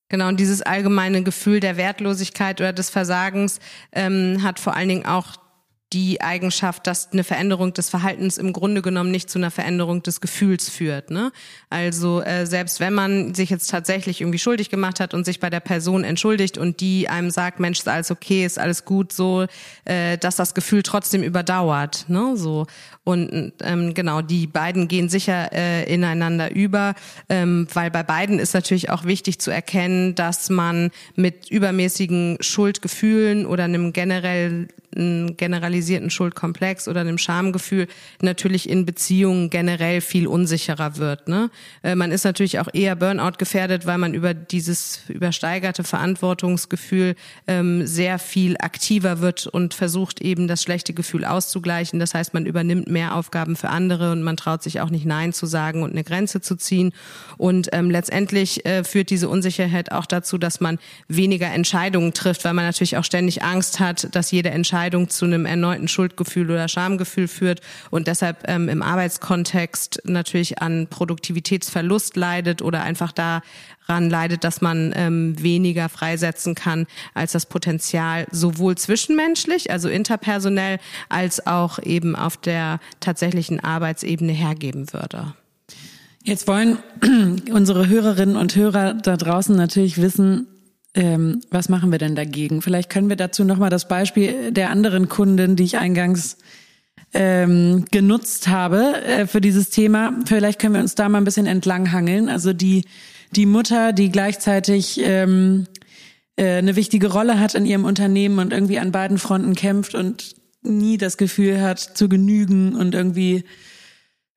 [0.08, 3.60] Genau, und dieses allgemeine Gefühl der Wertlosigkeit oder des Versagens
[3.92, 5.36] ähm, hat vor allen Dingen auch
[5.92, 10.20] die Eigenschaft, dass eine Veränderung des Verhaltens im Grunde genommen nicht zu einer Veränderung des
[10.20, 11.10] Gefühls führt.
[11.10, 11.32] Ne?
[11.68, 15.50] Also äh, selbst wenn man sich jetzt tatsächlich irgendwie schuldig gemacht hat und sich bei
[15.50, 19.46] der Person entschuldigt und die einem sagt, Mensch, ist alles okay, ist alles gut, so,
[19.84, 22.04] äh, dass das Gefühl trotzdem überdauert.
[22.08, 22.36] Ne?
[22.36, 22.66] So
[23.02, 26.94] und ähm, genau, die beiden gehen sicher äh, ineinander über,
[27.30, 33.46] ähm, weil bei beiden ist natürlich auch wichtig zu erkennen, dass man mit übermäßigen Schuldgefühlen
[33.46, 37.86] oder einem generell einen generalisierten Schuldkomplex oder einem Schamgefühl
[38.20, 41.28] natürlich in Beziehungen generell viel unsicherer wird.
[41.28, 41.50] Ne?
[41.82, 47.14] Äh, man ist natürlich auch eher Burnout gefährdet, weil man über dieses übersteigerte Verantwortungsgefühl
[47.46, 52.00] ähm, sehr viel aktiver wird und versucht eben das schlechte Gefühl auszugleichen.
[52.00, 55.32] Das heißt, man übernimmt mehr Aufgaben für andere und man traut sich auch nicht Nein
[55.32, 56.92] zu sagen und eine Grenze zu ziehen.
[57.36, 62.54] Und ähm, letztendlich äh, führt diese Unsicherheit auch dazu, dass man weniger Entscheidungen trifft, weil
[62.54, 67.28] man natürlich auch ständig Angst hat, dass jede Entscheidung zu einem erneuten Schuldgefühl oder Schamgefühl
[67.28, 73.12] führt und deshalb ähm, im Arbeitskontext natürlich an Produktivitätsverlust leidet oder einfach
[73.90, 80.78] daran leidet, dass man ähm, weniger freisetzen kann, als das Potenzial sowohl zwischenmenschlich, also interpersonell,
[81.08, 85.34] als auch eben auf der tatsächlichen Arbeitsebene hergeben würde.
[86.22, 86.78] Jetzt wollen
[87.52, 90.46] unsere Hörerinnen und Hörer da draußen natürlich wissen,
[90.94, 92.62] ähm, was machen wir denn dagegen?
[92.62, 96.36] Vielleicht können wir dazu nochmal das Beispiel der anderen Kundin, die ich eingangs
[97.12, 100.12] ähm, genutzt habe äh, für dieses Thema.
[100.26, 102.28] Vielleicht können wir uns da mal ein bisschen entlanghangeln.
[102.28, 102.84] Also die,
[103.32, 105.66] die Mutter, die gleichzeitig ähm,
[106.36, 110.34] äh, eine wichtige Rolle hat in ihrem Unternehmen und irgendwie an beiden Fronten kämpft und
[110.62, 113.44] nie das Gefühl hat zu genügen und irgendwie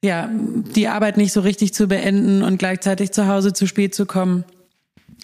[0.04, 0.30] ja
[0.76, 4.44] die Arbeit nicht so richtig zu beenden und gleichzeitig zu Hause zu spät zu kommen.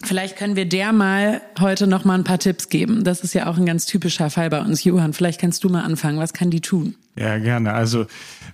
[0.02, 3.04] Vielleicht können wir der mal heute noch mal ein paar Tipps geben.
[3.04, 4.82] Das ist ja auch ein ganz typischer Fall bei uns.
[4.82, 6.18] Johann, vielleicht kannst du mal anfangen.
[6.18, 6.96] Was kann die tun?
[7.16, 7.74] Ja, gerne.
[7.74, 8.06] Also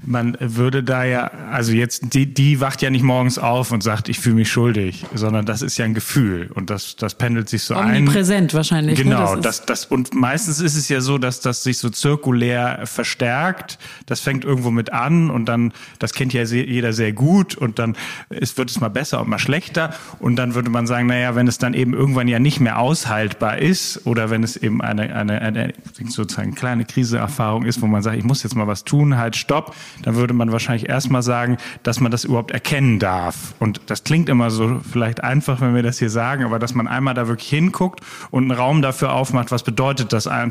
[0.06, 4.08] man würde da ja, also jetzt, die, die wacht ja nicht morgens auf und sagt,
[4.08, 7.62] ich fühle mich schuldig, sondern das ist ja ein Gefühl und das, das pendelt sich
[7.64, 8.02] so Omnipräsent ein.
[8.02, 8.98] Omnipräsent wahrscheinlich.
[8.98, 9.04] Ne?
[9.04, 9.42] Genau, ne?
[9.42, 13.78] das, das, das, und meistens ist es ja so, dass das sich so zirkulär verstärkt.
[14.06, 17.96] Das fängt irgendwo mit an und dann, das kennt ja jeder sehr gut und dann
[18.30, 21.48] ist, wird es mal besser und mal schlechter und dann würde man sagen, naja, wenn
[21.48, 25.40] es dann eben irgendwann ja nicht mehr aushaltbar ist oder wenn es eben eine, eine,
[25.40, 25.72] eine
[26.08, 29.74] sozusagen kleine Kriseerfahrung ist, wo man sagt, ich muss jetzt mal was tun, halt stopp,
[30.02, 33.54] dann würde man wahrscheinlich erstmal sagen, dass man das überhaupt erkennen darf.
[33.58, 36.88] Und das klingt immer so vielleicht einfach, wenn wir das hier sagen, aber dass man
[36.88, 40.48] einmal da wirklich hinguckt und einen Raum dafür aufmacht, was bedeutet das, äh,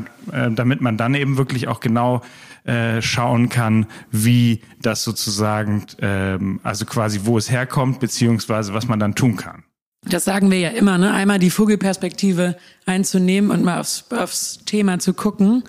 [0.50, 2.22] damit man dann eben wirklich auch genau
[2.64, 8.98] äh, schauen kann, wie das sozusagen, ähm, also quasi wo es herkommt, beziehungsweise was man
[8.98, 9.62] dann tun kann.
[10.08, 11.12] Das sagen wir ja immer, ne?
[11.12, 15.64] Einmal die Vogelperspektive einzunehmen und mal aufs, aufs Thema zu gucken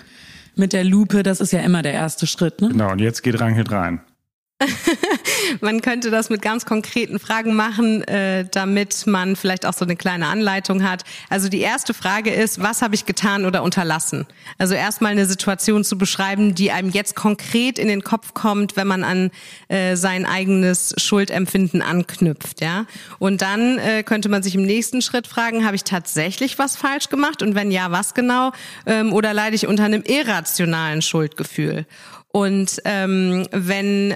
[0.58, 2.60] mit der Lupe, das ist ja immer der erste Schritt.
[2.60, 2.68] Ne?
[2.68, 4.00] Genau, und jetzt geht Ranghild rein.
[5.60, 9.94] man könnte das mit ganz konkreten Fragen machen, äh, damit man vielleicht auch so eine
[9.94, 11.04] kleine Anleitung hat.
[11.28, 14.26] Also die erste Frage ist, was habe ich getan oder unterlassen?
[14.58, 18.88] Also erstmal eine Situation zu beschreiben, die einem jetzt konkret in den Kopf kommt, wenn
[18.88, 19.30] man an
[19.68, 22.86] äh, sein eigenes Schuldempfinden anknüpft, ja.
[23.20, 27.08] Und dann äh, könnte man sich im nächsten Schritt fragen, habe ich tatsächlich was falsch
[27.10, 27.42] gemacht?
[27.42, 28.50] Und wenn ja, was genau?
[28.86, 31.86] Ähm, oder leide ich unter einem irrationalen Schuldgefühl?
[32.30, 34.14] Und ähm, wenn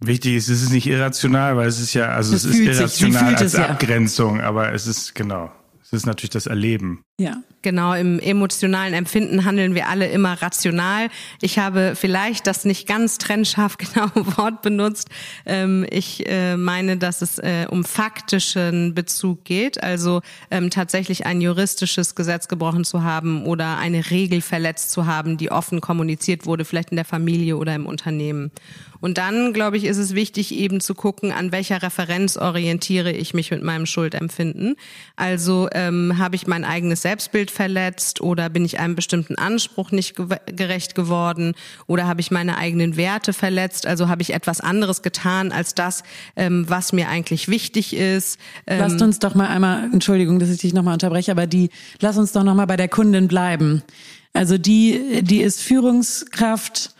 [0.00, 3.30] Wichtig ist, es ist nicht irrational, weil es ist ja, also das es ist irrational
[3.30, 4.44] sich, als Abgrenzung, ja.
[4.44, 5.50] aber es ist genau.
[5.82, 7.02] Es ist natürlich das Erleben.
[7.20, 7.42] Ja.
[7.62, 11.08] Genau, im emotionalen Empfinden handeln wir alle immer rational.
[11.42, 15.08] Ich habe vielleicht das nicht ganz trennscharf genau Wort benutzt.
[15.44, 20.20] Ähm, ich äh, meine, dass es äh, um faktischen Bezug geht, also
[20.52, 25.50] ähm, tatsächlich ein juristisches Gesetz gebrochen zu haben oder eine Regel verletzt zu haben, die
[25.50, 28.52] offen kommuniziert wurde, vielleicht in der Familie oder im Unternehmen.
[29.00, 33.32] Und dann, glaube ich, ist es wichtig, eben zu gucken, an welcher Referenz orientiere ich
[33.32, 34.74] mich mit meinem Schuldempfinden.
[35.14, 40.14] Also ähm, habe ich mein eigenes Selbstbild verletzt oder bin ich einem bestimmten Anspruch nicht
[40.14, 41.54] ge gerecht geworden
[41.86, 43.86] oder habe ich meine eigenen Werte verletzt?
[43.86, 46.02] Also habe ich etwas anderes getan als das,
[46.36, 48.38] ähm, was mir eigentlich wichtig ist.
[48.66, 51.70] Ähm, Lasst uns doch mal einmal, Entschuldigung, dass ich dich nochmal unterbreche, aber die,
[52.02, 53.82] lass uns doch nochmal bei der Kundin bleiben.
[54.34, 56.94] Also die, die ist Führungskraft,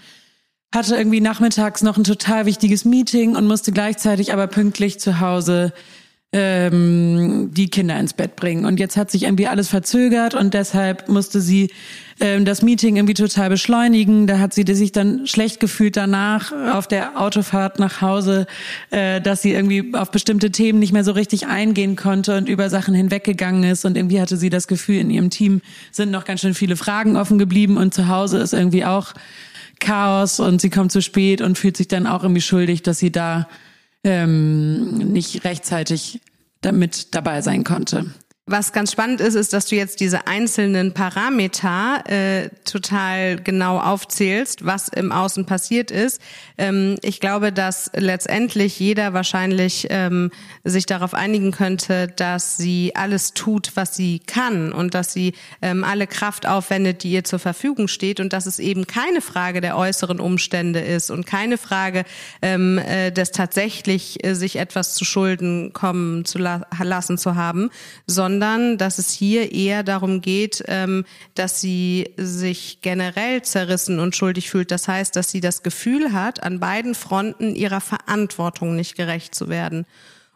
[0.74, 5.74] hatte irgendwie nachmittags noch ein total wichtiges Meeting und musste gleichzeitig aber pünktlich zu Hause
[6.30, 8.66] ähm, die Kinder ins Bett bringen.
[8.66, 11.70] Und jetzt hat sich irgendwie alles verzögert und deshalb musste sie
[12.20, 14.26] ähm, das Meeting irgendwie total beschleunigen.
[14.26, 18.46] Da hat sie sich dann schlecht gefühlt danach auf der Autofahrt nach Hause,
[18.90, 22.68] äh, dass sie irgendwie auf bestimmte Themen nicht mehr so richtig eingehen konnte und über
[22.68, 23.86] Sachen hinweggegangen ist.
[23.86, 25.62] Und irgendwie hatte sie das Gefühl, in ihrem Team
[25.92, 29.14] sind noch ganz schön viele Fragen offen geblieben und zu Hause ist irgendwie auch
[29.80, 33.12] Chaos und sie kommt zu spät und fühlt sich dann auch irgendwie schuldig, dass sie
[33.12, 33.48] da
[34.04, 36.20] ähm, nicht rechtzeitig
[36.60, 38.06] damit dabei sein konnte.
[38.50, 44.64] Was ganz spannend ist, ist, dass du jetzt diese einzelnen Parameter äh, total genau aufzählst,
[44.64, 46.22] was im Außen passiert ist.
[46.56, 50.30] Ähm, ich glaube, dass letztendlich jeder wahrscheinlich ähm,
[50.64, 55.84] sich darauf einigen könnte, dass sie alles tut, was sie kann und dass sie ähm,
[55.84, 59.76] alle Kraft aufwendet, die ihr zur Verfügung steht und dass es eben keine Frage der
[59.76, 62.04] äußeren Umstände ist und keine Frage
[62.40, 67.68] ähm, äh, des tatsächlich äh, sich etwas zu Schulden kommen zu la lassen zu haben,
[68.06, 74.14] sondern sondern dass es hier eher darum geht, ähm, dass sie sich generell zerrissen und
[74.14, 74.70] schuldig fühlt.
[74.70, 79.48] Das heißt, dass sie das Gefühl hat, an beiden Fronten ihrer Verantwortung nicht gerecht zu
[79.48, 79.86] werden.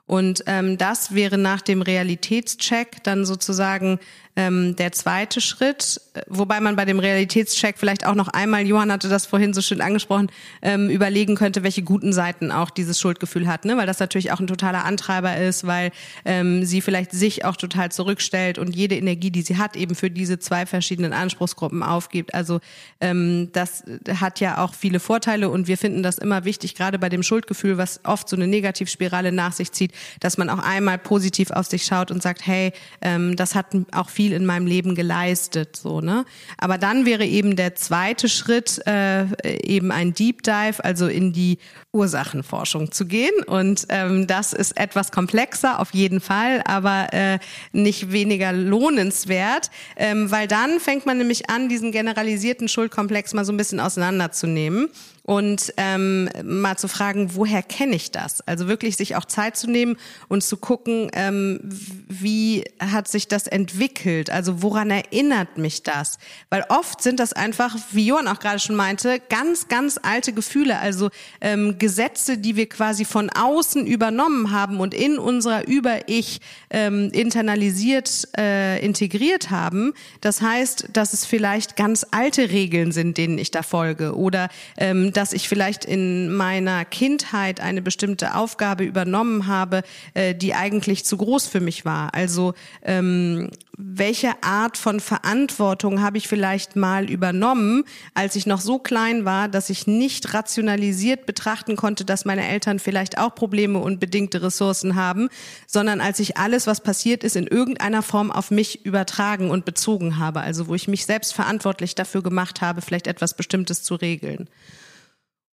[0.06, 4.00] Und ähm, das wäre nach dem Realitätscheck dann sozusagen
[4.34, 8.90] ähm, der zweite Schritt, äh, wobei man bei dem Realitätscheck vielleicht auch noch einmal, Johann
[8.90, 10.30] hatte das vorhin so schön angesprochen,
[10.62, 13.76] ähm, überlegen könnte, welche guten Seiten auch dieses Schuldgefühl hat, ne?
[13.76, 15.90] weil das natürlich auch ein totaler Antreiber ist, weil
[16.24, 20.10] ähm, sie vielleicht sich auch total zurückstellt und jede Energie, die sie hat, eben für
[20.10, 22.32] diese zwei verschiedenen Anspruchsgruppen aufgibt.
[22.32, 22.60] Also
[23.00, 23.84] ähm, das
[24.18, 27.76] hat ja auch viele Vorteile und wir finden das immer wichtig, gerade bei dem Schuldgefühl,
[27.76, 31.84] was oft so eine Negativspirale nach sich zieht, dass man auch einmal positiv auf sich
[31.84, 36.00] schaut und sagt, hey, ähm, das hat auch viel viel in meinem Leben geleistet, so
[36.00, 36.24] ne.
[36.56, 39.26] Aber dann wäre eben der zweite Schritt äh,
[39.64, 41.58] eben ein Deep Dive, also in die
[41.92, 43.34] Ursachenforschung zu gehen.
[43.46, 47.40] Und ähm, das ist etwas komplexer auf jeden Fall, aber äh,
[47.72, 53.52] nicht weniger lohnenswert, ähm, weil dann fängt man nämlich an, diesen generalisierten Schuldkomplex mal so
[53.52, 54.88] ein bisschen auseinanderzunehmen
[55.24, 58.40] und ähm, mal zu fragen, woher kenne ich das?
[58.46, 59.96] Also wirklich sich auch Zeit zu nehmen
[60.28, 61.60] und zu gucken, ähm,
[62.08, 64.30] wie hat sich das entwickelt?
[64.30, 66.18] Also woran erinnert mich das?
[66.50, 70.80] Weil oft sind das einfach, wie Johann auch gerade schon meinte, ganz, ganz alte Gefühle,
[70.80, 77.10] also ähm, Gesetze, die wir quasi von außen übernommen haben und in unserer Über-Ich ähm,
[77.12, 79.94] internalisiert, äh, integriert haben.
[80.20, 85.11] Das heißt, dass es vielleicht ganz alte Regeln sind, denen ich da folge oder ähm,
[85.12, 89.82] dass ich vielleicht in meiner Kindheit eine bestimmte Aufgabe übernommen habe,
[90.14, 92.14] äh, die eigentlich zu groß für mich war.
[92.14, 98.78] Also ähm, welche Art von Verantwortung habe ich vielleicht mal übernommen, als ich noch so
[98.78, 103.98] klein war, dass ich nicht rationalisiert betrachten konnte, dass meine Eltern vielleicht auch Probleme und
[103.98, 105.28] bedingte Ressourcen haben,
[105.66, 110.18] sondern als ich alles, was passiert ist, in irgendeiner Form auf mich übertragen und bezogen
[110.18, 110.40] habe.
[110.40, 114.48] Also wo ich mich selbst verantwortlich dafür gemacht habe, vielleicht etwas Bestimmtes zu regeln.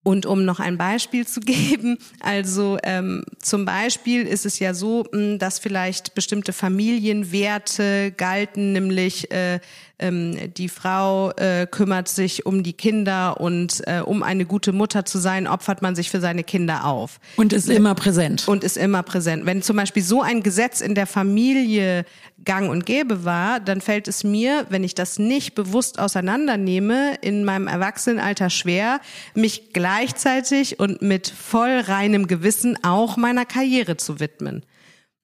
[0.07, 5.05] Und um noch ein Beispiel zu geben, also ähm, zum Beispiel ist es ja so,
[5.11, 9.59] hm, dass vielleicht bestimmte Familienwerte galten, nämlich äh,
[9.99, 15.05] ähm, die Frau äh, kümmert sich um die Kinder und äh, um eine gute Mutter
[15.05, 17.19] zu sein, opfert man sich für seine Kinder auf.
[17.37, 18.47] Und ist immer präsent.
[18.47, 19.47] Und ist immer präsent.
[19.47, 22.05] Wenn zum Beispiel so ein Gesetz in der Familie
[22.45, 27.45] gang und gäbe war, dann fällt es mir, wenn ich das nicht bewusst auseinandernehme, in
[27.45, 29.01] meinem Erwachsenenalter schwer,
[29.35, 34.63] mich gleichzeitig und mit voll reinem Gewissen auch meiner Karriere zu widmen.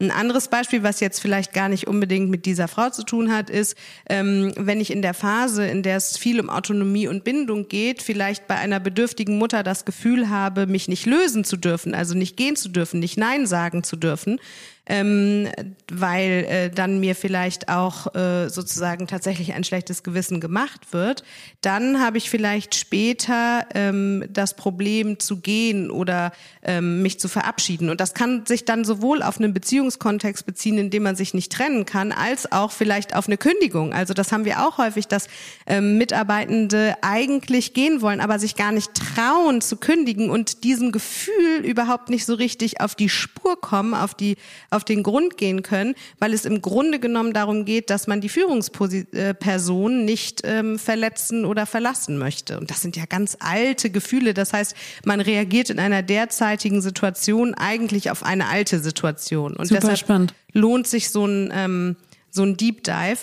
[0.02, 3.48] Ein anderes Beispiel, was jetzt vielleicht gar nicht unbedingt mit dieser Frau zu tun hat,
[3.48, 3.76] ist,
[4.10, 8.02] ähm, wenn ich in der Phase, in der es viel um Autonomie und Bindung geht,
[8.02, 12.36] vielleicht bei einer bedürftigen Mutter das Gefühl habe, mich nicht lösen zu dürfen, also nicht
[12.36, 14.40] gehen zu dürfen, nicht Nein sagen zu dürfen,
[14.86, 15.48] ähm,
[15.92, 21.22] weil äh, dann mir vielleicht auch äh, sozusagen tatsächlich ein schlechtes Gewissen gemacht wird,
[21.60, 27.90] dann habe ich vielleicht später ähm, das Problem zu gehen oder ähm, mich zu verabschieden.
[27.90, 31.52] Und das kann sich dann sowohl auf einen Beziehungskontext beziehen, in dem man sich nicht
[31.52, 33.92] trennen kann, als auch vielleicht auf eine Kündigung.
[33.92, 35.28] Also das haben wir auch häufig, dass
[35.66, 41.60] ähm, Mitarbeitende eigentlich gehen wollen, aber sich gar nicht trauen zu kündigen und diesem Gefühl
[41.62, 44.36] überhaupt nicht so richtig auf die Spur kommen, auf die
[44.72, 48.28] auf den Grund gehen können, weil es im Grunde genommen darum geht, dass man die
[48.28, 52.58] Führungsperson nicht ähm, verletzen oder verlassen möchte.
[52.58, 54.34] Und das sind ja ganz alte Gefühle.
[54.34, 59.54] Das heißt, man reagiert in einer derzeitigen Situation eigentlich auf eine alte Situation.
[59.54, 60.34] Und Super deshalb spannend.
[60.52, 61.96] lohnt sich so ein ähm,
[62.34, 63.18] so ein Deep Dive.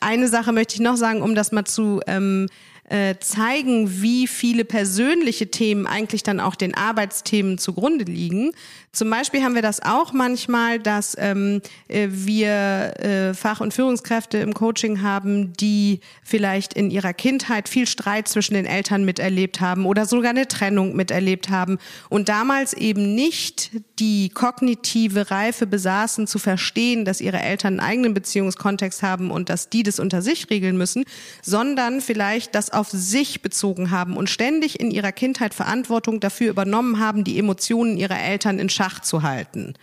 [0.00, 2.48] Eine Sache möchte ich noch sagen, um das mal zu ähm,
[2.90, 8.50] äh, zeigen, wie viele persönliche Themen eigentlich dann auch den Arbeitsthemen zugrunde liegen.
[8.92, 12.50] Zum Beispiel haben wir das auch manchmal, dass ähm, äh, wir
[12.98, 18.54] äh, Fach- und Führungskräfte im Coaching haben, die vielleicht in ihrer Kindheit viel Streit zwischen
[18.54, 24.30] den Eltern miterlebt haben oder sogar eine Trennung miterlebt haben und damals eben nicht die
[24.30, 29.84] kognitive Reife besaßen, zu verstehen, dass ihre Eltern einen eigenen Beziehungskontext haben und dass die
[29.84, 31.04] das unter sich regeln müssen,
[31.42, 36.98] sondern vielleicht das auf sich bezogen haben und ständig in ihrer Kindheit Verantwortung dafür übernommen
[36.98, 39.74] haben, die Emotionen ihrer Eltern in Schach zu halten.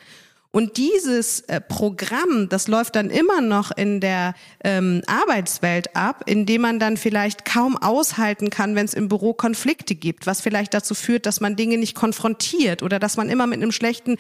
[0.52, 4.34] Und dieses äh, Programm, das läuft dann immer noch in der
[4.64, 9.94] ähm, Arbeitswelt ab, indem man dann vielleicht kaum aushalten kann, wenn es im Büro Konflikte
[9.94, 13.62] gibt, was vielleicht dazu führt, dass man Dinge nicht konfrontiert oder dass man immer mit
[13.62, 14.16] einem schlechten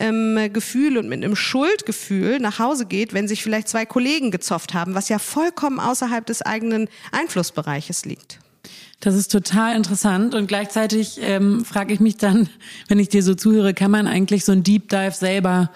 [0.00, 4.72] ähm, Gefühl und mit einem Schuldgefühl nach Hause geht, wenn sich vielleicht zwei Kollegen gezofft
[4.72, 8.38] haben, was ja vollkommen außerhalb des eigenen Einflussbereiches liegt.
[9.00, 12.48] Das ist total interessant und gleichzeitig ähm, frage ich mich dann,
[12.88, 15.70] wenn ich dir so zuhöre, kann man eigentlich so ein Deep Dive selber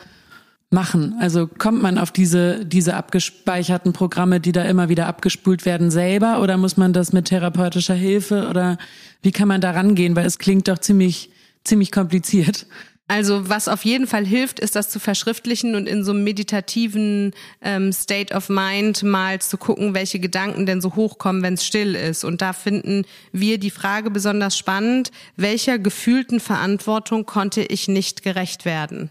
[0.70, 1.16] machen?
[1.18, 6.40] Also kommt man auf diese, diese abgespeicherten Programme, die da immer wieder abgespult werden, selber
[6.40, 8.78] oder muss man das mit therapeutischer Hilfe oder
[9.22, 10.16] wie kann man da rangehen?
[10.16, 11.30] Weil es klingt doch ziemlich,
[11.64, 12.66] ziemlich kompliziert.
[13.10, 17.32] Also was auf jeden Fall hilft, ist das zu verschriftlichen und in so einem meditativen
[17.60, 21.96] ähm, State of Mind mal zu gucken, welche Gedanken denn so hochkommen, wenn es still
[21.96, 22.22] ist.
[22.22, 28.64] Und da finden wir die Frage besonders spannend, welcher gefühlten Verantwortung konnte ich nicht gerecht
[28.64, 29.10] werden?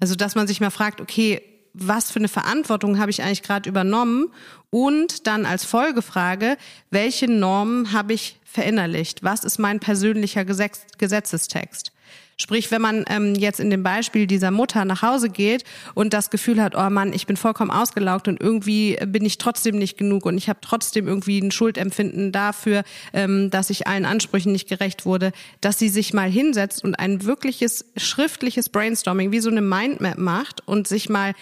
[0.00, 1.42] Also dass man sich mal fragt, okay,
[1.74, 4.28] was für eine Verantwortung habe ich eigentlich gerade übernommen?
[4.70, 6.56] Und dann als Folgefrage,
[6.90, 9.22] welche Normen habe ich verinnerlicht?
[9.22, 11.93] Was ist mein persönlicher Gesetz Gesetzestext?
[12.36, 16.30] Sprich, wenn man ähm, jetzt in dem Beispiel dieser Mutter nach Hause geht und das
[16.30, 20.26] Gefühl hat, oh Mann, ich bin vollkommen ausgelaugt und irgendwie bin ich trotzdem nicht genug
[20.26, 25.06] und ich habe trotzdem irgendwie ein Schuldempfinden dafür, ähm, dass ich allen Ansprüchen nicht gerecht
[25.06, 30.18] wurde, dass sie sich mal hinsetzt und ein wirkliches schriftliches Brainstorming, wie so eine Mindmap
[30.18, 31.34] macht und sich mal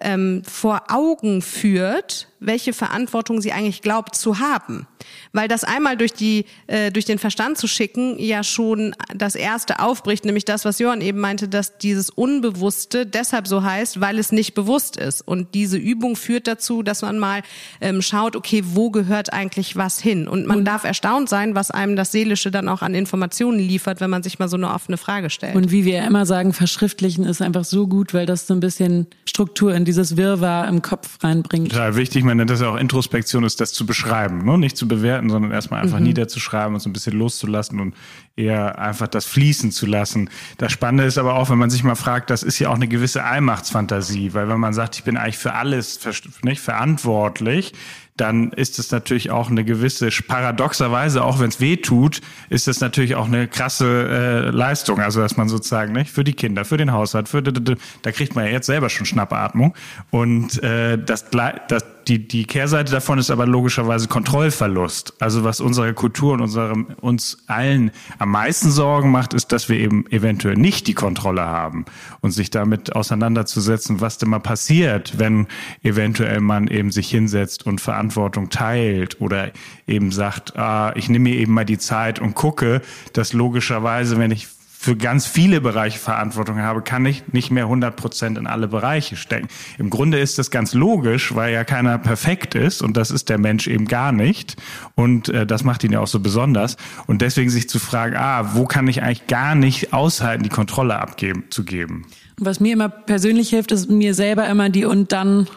[0.00, 4.86] ähm, vor Augen führt, welche Verantwortung sie eigentlich glaubt zu haben.
[5.32, 9.80] Weil das einmal durch, die, äh, durch den Verstand zu schicken ja schon das Erste
[9.80, 14.32] aufbricht, nämlich das, was Johann eben meinte, dass dieses Unbewusste deshalb so heißt, weil es
[14.32, 15.20] nicht bewusst ist.
[15.22, 17.42] Und diese Übung führt dazu, dass man mal
[17.80, 20.28] ähm, schaut, okay, wo gehört eigentlich was hin?
[20.28, 24.00] Und man und darf erstaunt sein, was einem das Seelische dann auch an Informationen liefert,
[24.00, 25.54] wenn man sich mal so eine offene Frage stellt.
[25.54, 28.60] Und wie wir ja immer sagen, verschriftlichen ist einfach so gut, weil das so ein
[28.60, 31.70] bisschen Struktur in dieses Wirrwarr im Kopf reinbringt.
[31.70, 34.58] Total wichtig man nennt das ja auch Introspektion, ist das zu beschreiben, ne?
[34.58, 36.04] nicht zu bewerten, sondern erstmal einfach mhm.
[36.04, 37.94] niederzuschreiben und so ein bisschen loszulassen und
[38.36, 40.30] eher einfach das fließen zu lassen.
[40.58, 42.86] Das Spannende ist aber auch, wenn man sich mal fragt, das ist ja auch eine
[42.86, 46.00] gewisse Allmachtsfantasie, weil wenn man sagt, ich bin eigentlich für alles
[46.42, 47.72] nicht verantwortlich,
[48.18, 52.80] dann ist es natürlich auch eine gewisse, paradoxerweise, auch wenn es weh tut, ist es
[52.80, 55.00] natürlich auch eine krasse äh, Leistung.
[55.00, 58.44] Also dass man sozusagen nicht für die Kinder, für den Haushalt, für da kriegt man
[58.44, 59.74] ja jetzt selber schon Schnappatmung.
[60.10, 61.26] Und äh, das,
[61.68, 65.14] das die, die Kehrseite davon ist aber logischerweise Kontrollverlust.
[65.20, 69.78] Also was unsere Kultur und unserem, uns allen am meisten Sorgen macht, ist, dass wir
[69.78, 71.84] eben eventuell nicht die Kontrolle haben
[72.20, 75.46] und sich damit auseinanderzusetzen, was denn mal passiert, wenn
[75.82, 79.50] eventuell man eben sich hinsetzt und Verantwortung teilt oder
[79.86, 82.80] eben sagt, ah, ich nehme mir eben mal die Zeit und gucke,
[83.12, 84.48] dass logischerweise, wenn ich
[84.80, 89.16] für ganz viele Bereiche Verantwortung habe, kann ich nicht mehr 100 Prozent in alle Bereiche
[89.16, 89.48] stecken.
[89.76, 93.38] Im Grunde ist das ganz logisch, weil ja keiner perfekt ist und das ist der
[93.38, 94.56] Mensch eben gar nicht.
[94.94, 96.76] Und äh, das macht ihn ja auch so besonders.
[97.08, 100.96] Und deswegen sich zu fragen, ah, wo kann ich eigentlich gar nicht aushalten, die Kontrolle
[101.00, 102.06] abgeben, zu geben.
[102.38, 105.48] Was mir immer persönlich hilft, ist mir selber immer die und dann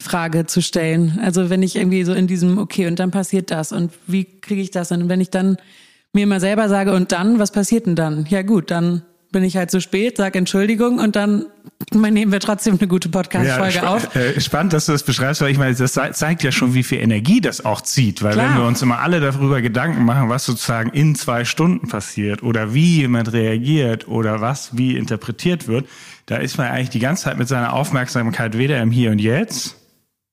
[0.00, 1.20] Frage zu stellen.
[1.22, 4.62] Also wenn ich irgendwie so in diesem, okay, und dann passiert das und wie kriege
[4.62, 4.90] ich das?
[4.92, 5.58] Und wenn ich dann
[6.12, 8.26] mir mal selber sage, und dann, was passiert denn dann?
[8.28, 11.46] Ja gut, dann bin ich halt zu spät, sag Entschuldigung und dann
[11.92, 14.16] nehmen wir trotzdem eine gute Podcast-Folge ja, auf.
[14.16, 16.98] Äh, spannend, dass du das beschreibst, weil ich meine, das zeigt ja schon, wie viel
[16.98, 18.22] Energie das auch zieht.
[18.22, 18.48] Weil Klar.
[18.48, 22.74] wenn wir uns immer alle darüber Gedanken machen, was sozusagen in zwei Stunden passiert oder
[22.74, 25.86] wie jemand reagiert oder was wie interpretiert wird,
[26.26, 29.76] da ist man eigentlich die ganze Zeit mit seiner Aufmerksamkeit weder im Hier und Jetzt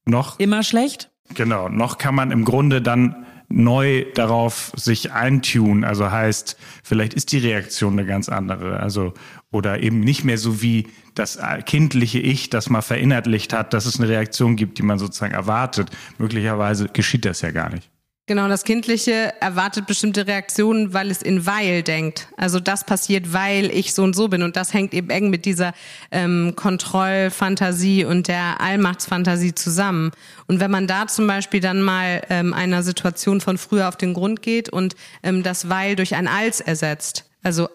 [0.08, 0.40] noch...
[0.40, 1.12] Immer schlecht?
[1.34, 5.84] Genau, noch kann man im Grunde dann neu darauf sich eintun.
[5.84, 8.80] Also heißt, vielleicht ist die Reaktion eine ganz andere.
[8.80, 9.14] Also,
[9.52, 14.00] oder eben nicht mehr so wie das kindliche Ich, das mal verinnerlicht hat, dass es
[14.00, 15.90] eine Reaktion gibt, die man sozusagen erwartet.
[16.18, 17.90] Möglicherweise geschieht das ja gar nicht.
[18.30, 22.28] Genau, das Kindliche erwartet bestimmte Reaktionen, weil es in weil denkt.
[22.36, 24.44] Also das passiert, weil ich so und so bin.
[24.44, 25.72] Und das hängt eben eng mit dieser
[26.12, 30.12] ähm, Kontrollfantasie und der Allmachtsfantasie zusammen.
[30.46, 34.14] Und wenn man da zum Beispiel dann mal ähm, einer Situation von früher auf den
[34.14, 37.30] Grund geht und ähm, das weil durch ein als ersetzt.
[37.44, 37.70] Also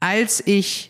[0.00, 0.89] als ich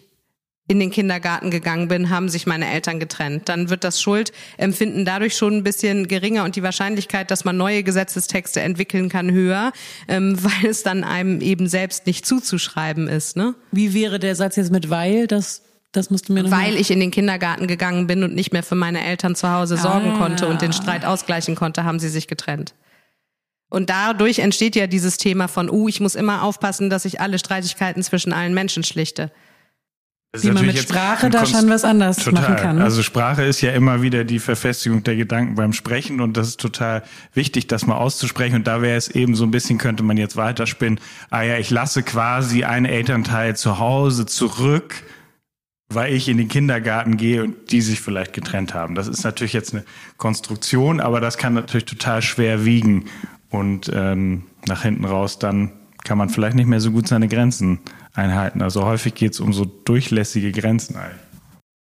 [0.71, 3.49] in den Kindergarten gegangen bin, haben sich meine Eltern getrennt.
[3.49, 7.83] Dann wird das Schuldempfinden dadurch schon ein bisschen geringer und die Wahrscheinlichkeit, dass man neue
[7.83, 9.73] Gesetzestexte entwickeln kann, höher,
[10.07, 13.37] ähm, weil es dann einem eben selbst nicht zuzuschreiben ist.
[13.37, 13.57] Ne?
[13.73, 15.27] Wie wäre der Satz jetzt mit weil?
[15.27, 18.53] Das das musst du mir noch Weil ich in den Kindergarten gegangen bin und nicht
[18.53, 20.19] mehr für meine Eltern zu Hause sorgen ah.
[20.19, 22.75] konnte und den Streit ausgleichen konnte, haben sie sich getrennt.
[23.71, 27.41] Und dadurch entsteht ja dieses Thema von, uh, ich muss immer aufpassen, dass ich alle
[27.41, 29.33] Streitigkeiten zwischen allen Menschen schlichte.
[30.39, 32.43] Wie man mit Sprache da schon was anders total.
[32.43, 32.77] machen kann.
[32.77, 32.85] Ne?
[32.85, 36.61] Also Sprache ist ja immer wieder die Verfestigung der Gedanken beim Sprechen und das ist
[36.61, 37.03] total
[37.35, 38.55] wichtig, das mal auszusprechen.
[38.55, 41.71] Und da wäre es eben so ein bisschen, könnte man jetzt weiterspinnen, ah ja, ich
[41.71, 45.03] lasse quasi einen Elternteil zu Hause zurück,
[45.89, 48.95] weil ich in den Kindergarten gehe und die sich vielleicht getrennt haben.
[48.95, 49.85] Das ist natürlich jetzt eine
[50.17, 53.07] Konstruktion, aber das kann natürlich total schwer wiegen
[53.49, 55.73] und ähm, nach hinten raus dann
[56.05, 57.81] kann man vielleicht nicht mehr so gut seine Grenzen
[58.15, 58.63] einhalten.
[58.63, 61.30] Also häufig geht es um so durchlässige Grenzen eigentlich.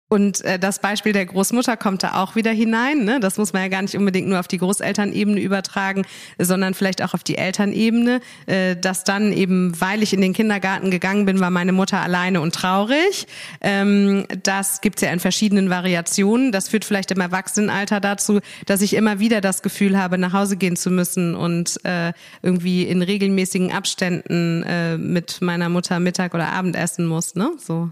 [0.09, 3.03] Und äh, das Beispiel der Großmutter kommt da auch wieder hinein.
[3.03, 3.19] Ne?
[3.19, 6.05] Das muss man ja gar nicht unbedingt nur auf die Großelternebene übertragen,
[6.39, 8.21] sondern vielleicht auch auf die Elternebene.
[8.45, 12.39] Äh, dass dann eben, weil ich in den Kindergarten gegangen bin, war meine Mutter alleine
[12.39, 13.27] und traurig.
[13.59, 16.53] Ähm, das gibt's ja in verschiedenen Variationen.
[16.53, 20.55] Das führt vielleicht im Erwachsenenalter dazu, dass ich immer wieder das Gefühl habe, nach Hause
[20.55, 26.53] gehen zu müssen und äh, irgendwie in regelmäßigen Abständen äh, mit meiner Mutter Mittag oder
[26.53, 27.35] Abend essen muss.
[27.35, 27.51] Ne?
[27.57, 27.89] So.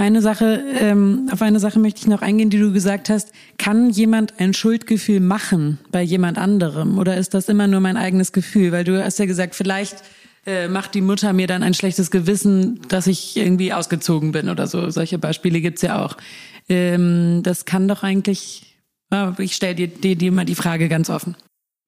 [0.00, 3.32] Eine Sache, ähm, auf eine Sache möchte ich noch eingehen, die du gesagt hast.
[3.58, 6.98] Kann jemand ein Schuldgefühl machen bei jemand anderem?
[6.98, 8.70] Oder ist das immer nur mein eigenes Gefühl?
[8.70, 10.04] Weil du hast ja gesagt, vielleicht
[10.46, 14.68] äh, macht die Mutter mir dann ein schlechtes Gewissen, dass ich irgendwie ausgezogen bin oder
[14.68, 14.88] so.
[14.90, 16.16] Solche Beispiele gibt's ja auch.
[16.68, 18.76] Ähm, das kann doch eigentlich,
[19.38, 21.36] ich stelle dir, dir, dir mal die Frage ganz offen.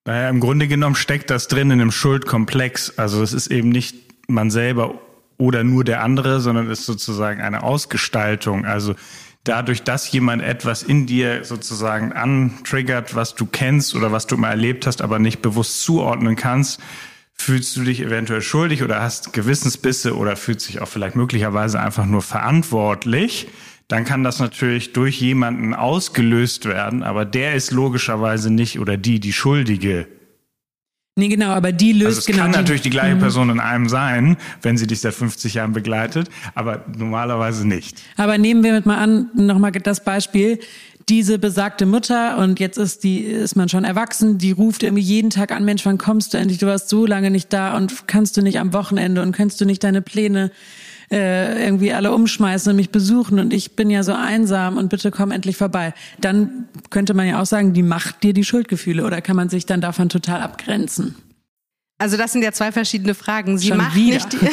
[0.04, 2.98] Naja, im Grunde genommen steckt das drin in einem Schuldkomplex.
[2.98, 3.94] Also es ist eben nicht
[4.26, 4.98] man selber
[5.40, 8.66] oder nur der andere, sondern ist sozusagen eine Ausgestaltung.
[8.66, 8.94] Also
[9.42, 14.50] dadurch, dass jemand etwas in dir sozusagen antriggert, was du kennst oder was du mal
[14.50, 16.80] erlebt hast, aber nicht bewusst zuordnen kannst,
[17.34, 22.04] fühlst du dich eventuell schuldig oder hast Gewissensbisse oder fühlst dich auch vielleicht möglicherweise einfach
[22.04, 23.48] nur verantwortlich,
[23.88, 29.20] dann kann das natürlich durch jemanden ausgelöst werden, aber der ist logischerweise nicht oder die
[29.20, 30.06] die Schuldige
[31.16, 32.38] Nee, genau, aber die löst also es genau.
[32.42, 33.20] kann die, natürlich die gleiche mhm.
[33.20, 38.00] Person in einem sein, wenn sie dich seit 50 Jahren begleitet, aber normalerweise nicht.
[38.16, 40.60] Aber nehmen wir mit mal an, nochmal das Beispiel.
[41.08, 45.30] Diese besagte Mutter und jetzt ist die, ist man schon erwachsen, die ruft irgendwie jeden
[45.30, 46.58] Tag an, Mensch, wann kommst du endlich?
[46.58, 49.64] Du warst so lange nicht da und kannst du nicht am Wochenende und kannst du
[49.64, 50.52] nicht deine Pläne
[51.12, 55.10] äh, irgendwie alle umschmeißen und mich besuchen und ich bin ja so einsam und bitte
[55.10, 55.92] komm endlich vorbei.
[56.20, 59.66] Dann könnte man ja auch sagen, die macht dir die Schuldgefühle oder kann man sich
[59.66, 61.16] dann davon total abgrenzen?
[62.00, 63.58] Also das sind ja zwei verschiedene Fragen.
[63.58, 64.38] Sie macht, nicht die,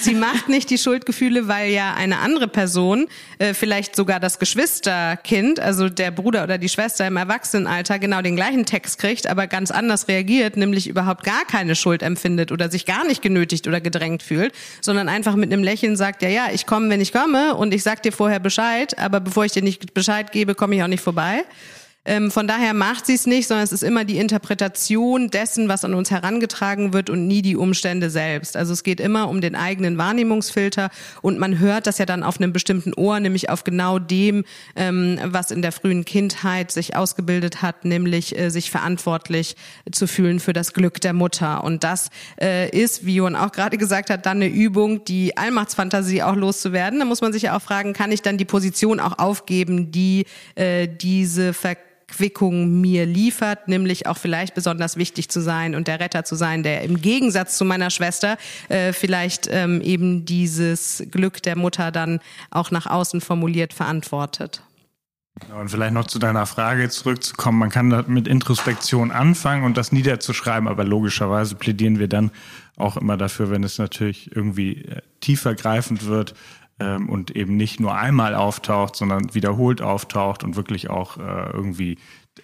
[0.00, 3.06] sie macht nicht die Schuldgefühle, weil ja eine andere Person,
[3.38, 8.36] äh, vielleicht sogar das Geschwisterkind, also der Bruder oder die Schwester im Erwachsenenalter, genau den
[8.36, 12.86] gleichen Text kriegt, aber ganz anders reagiert, nämlich überhaupt gar keine Schuld empfindet oder sich
[12.86, 16.66] gar nicht genötigt oder gedrängt fühlt, sondern einfach mit einem Lächeln sagt, ja, ja, ich
[16.66, 19.94] komme, wenn ich komme und ich sag dir vorher Bescheid, aber bevor ich dir nicht
[19.94, 21.44] Bescheid gebe, komme ich auch nicht vorbei.
[22.08, 25.84] Ähm, von daher macht sie es nicht, sondern es ist immer die Interpretation dessen, was
[25.84, 28.56] an uns herangetragen wird und nie die Umstände selbst.
[28.56, 30.88] Also es geht immer um den eigenen Wahrnehmungsfilter
[31.20, 34.44] und man hört das ja dann auf einem bestimmten Ohr, nämlich auf genau dem,
[34.74, 39.54] ähm, was in der frühen Kindheit sich ausgebildet hat, nämlich äh, sich verantwortlich
[39.92, 41.62] zu fühlen für das Glück der Mutter.
[41.62, 42.08] Und das
[42.40, 47.00] äh, ist, wie Jon auch gerade gesagt hat, dann eine Übung, die Allmachtsfantasie auch loszuwerden.
[47.00, 50.24] Da muss man sich ja auch fragen, kann ich dann die Position auch aufgeben, die
[50.54, 51.76] äh, diese Ver
[52.08, 56.62] Quickung mir liefert, nämlich auch vielleicht besonders wichtig zu sein und der Retter zu sein,
[56.62, 58.36] der im Gegensatz zu meiner Schwester
[58.68, 64.62] äh, vielleicht ähm, eben dieses Glück der Mutter dann auch nach außen formuliert verantwortet.
[65.56, 67.58] Und vielleicht noch zu deiner Frage zurückzukommen.
[67.58, 72.30] Man kann mit Introspektion anfangen und das niederzuschreiben, aber logischerweise plädieren wir dann
[72.76, 76.34] auch immer dafür, wenn es natürlich irgendwie äh, tiefer greifend wird,
[76.80, 81.98] ähm, und eben nicht nur einmal auftaucht, sondern wiederholt auftaucht und wirklich auch äh, irgendwie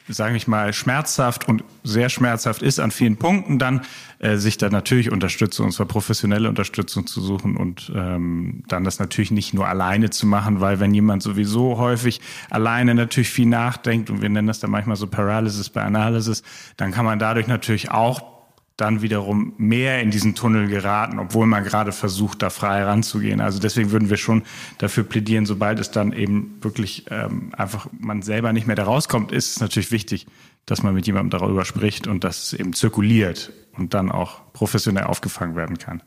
[0.09, 3.83] sage ich mal, schmerzhaft und sehr schmerzhaft ist an vielen Punkten, dann
[4.19, 8.99] äh, sich da natürlich Unterstützung, und zwar professionelle Unterstützung zu suchen und ähm, dann das
[8.99, 12.21] natürlich nicht nur alleine zu machen, weil wenn jemand sowieso häufig
[12.51, 16.43] alleine natürlich viel nachdenkt und wir nennen das dann manchmal so Paralysis bei Analysis,
[16.77, 18.34] dann kann man dadurch natürlich auch
[18.77, 23.41] dann wiederum mehr in diesen Tunnel geraten, obwohl man gerade versucht, da frei ranzugehen.
[23.41, 24.43] Also deswegen würden wir schon
[24.79, 29.31] dafür plädieren, sobald es dann eben wirklich ähm, einfach man selber nicht mehr da rauskommt,
[29.31, 30.27] ist es natürlich wichtig,
[30.67, 35.05] dass man mit jemandem darüber spricht und dass es eben zirkuliert und dann auch professionell
[35.05, 36.03] aufgefangen werden kann.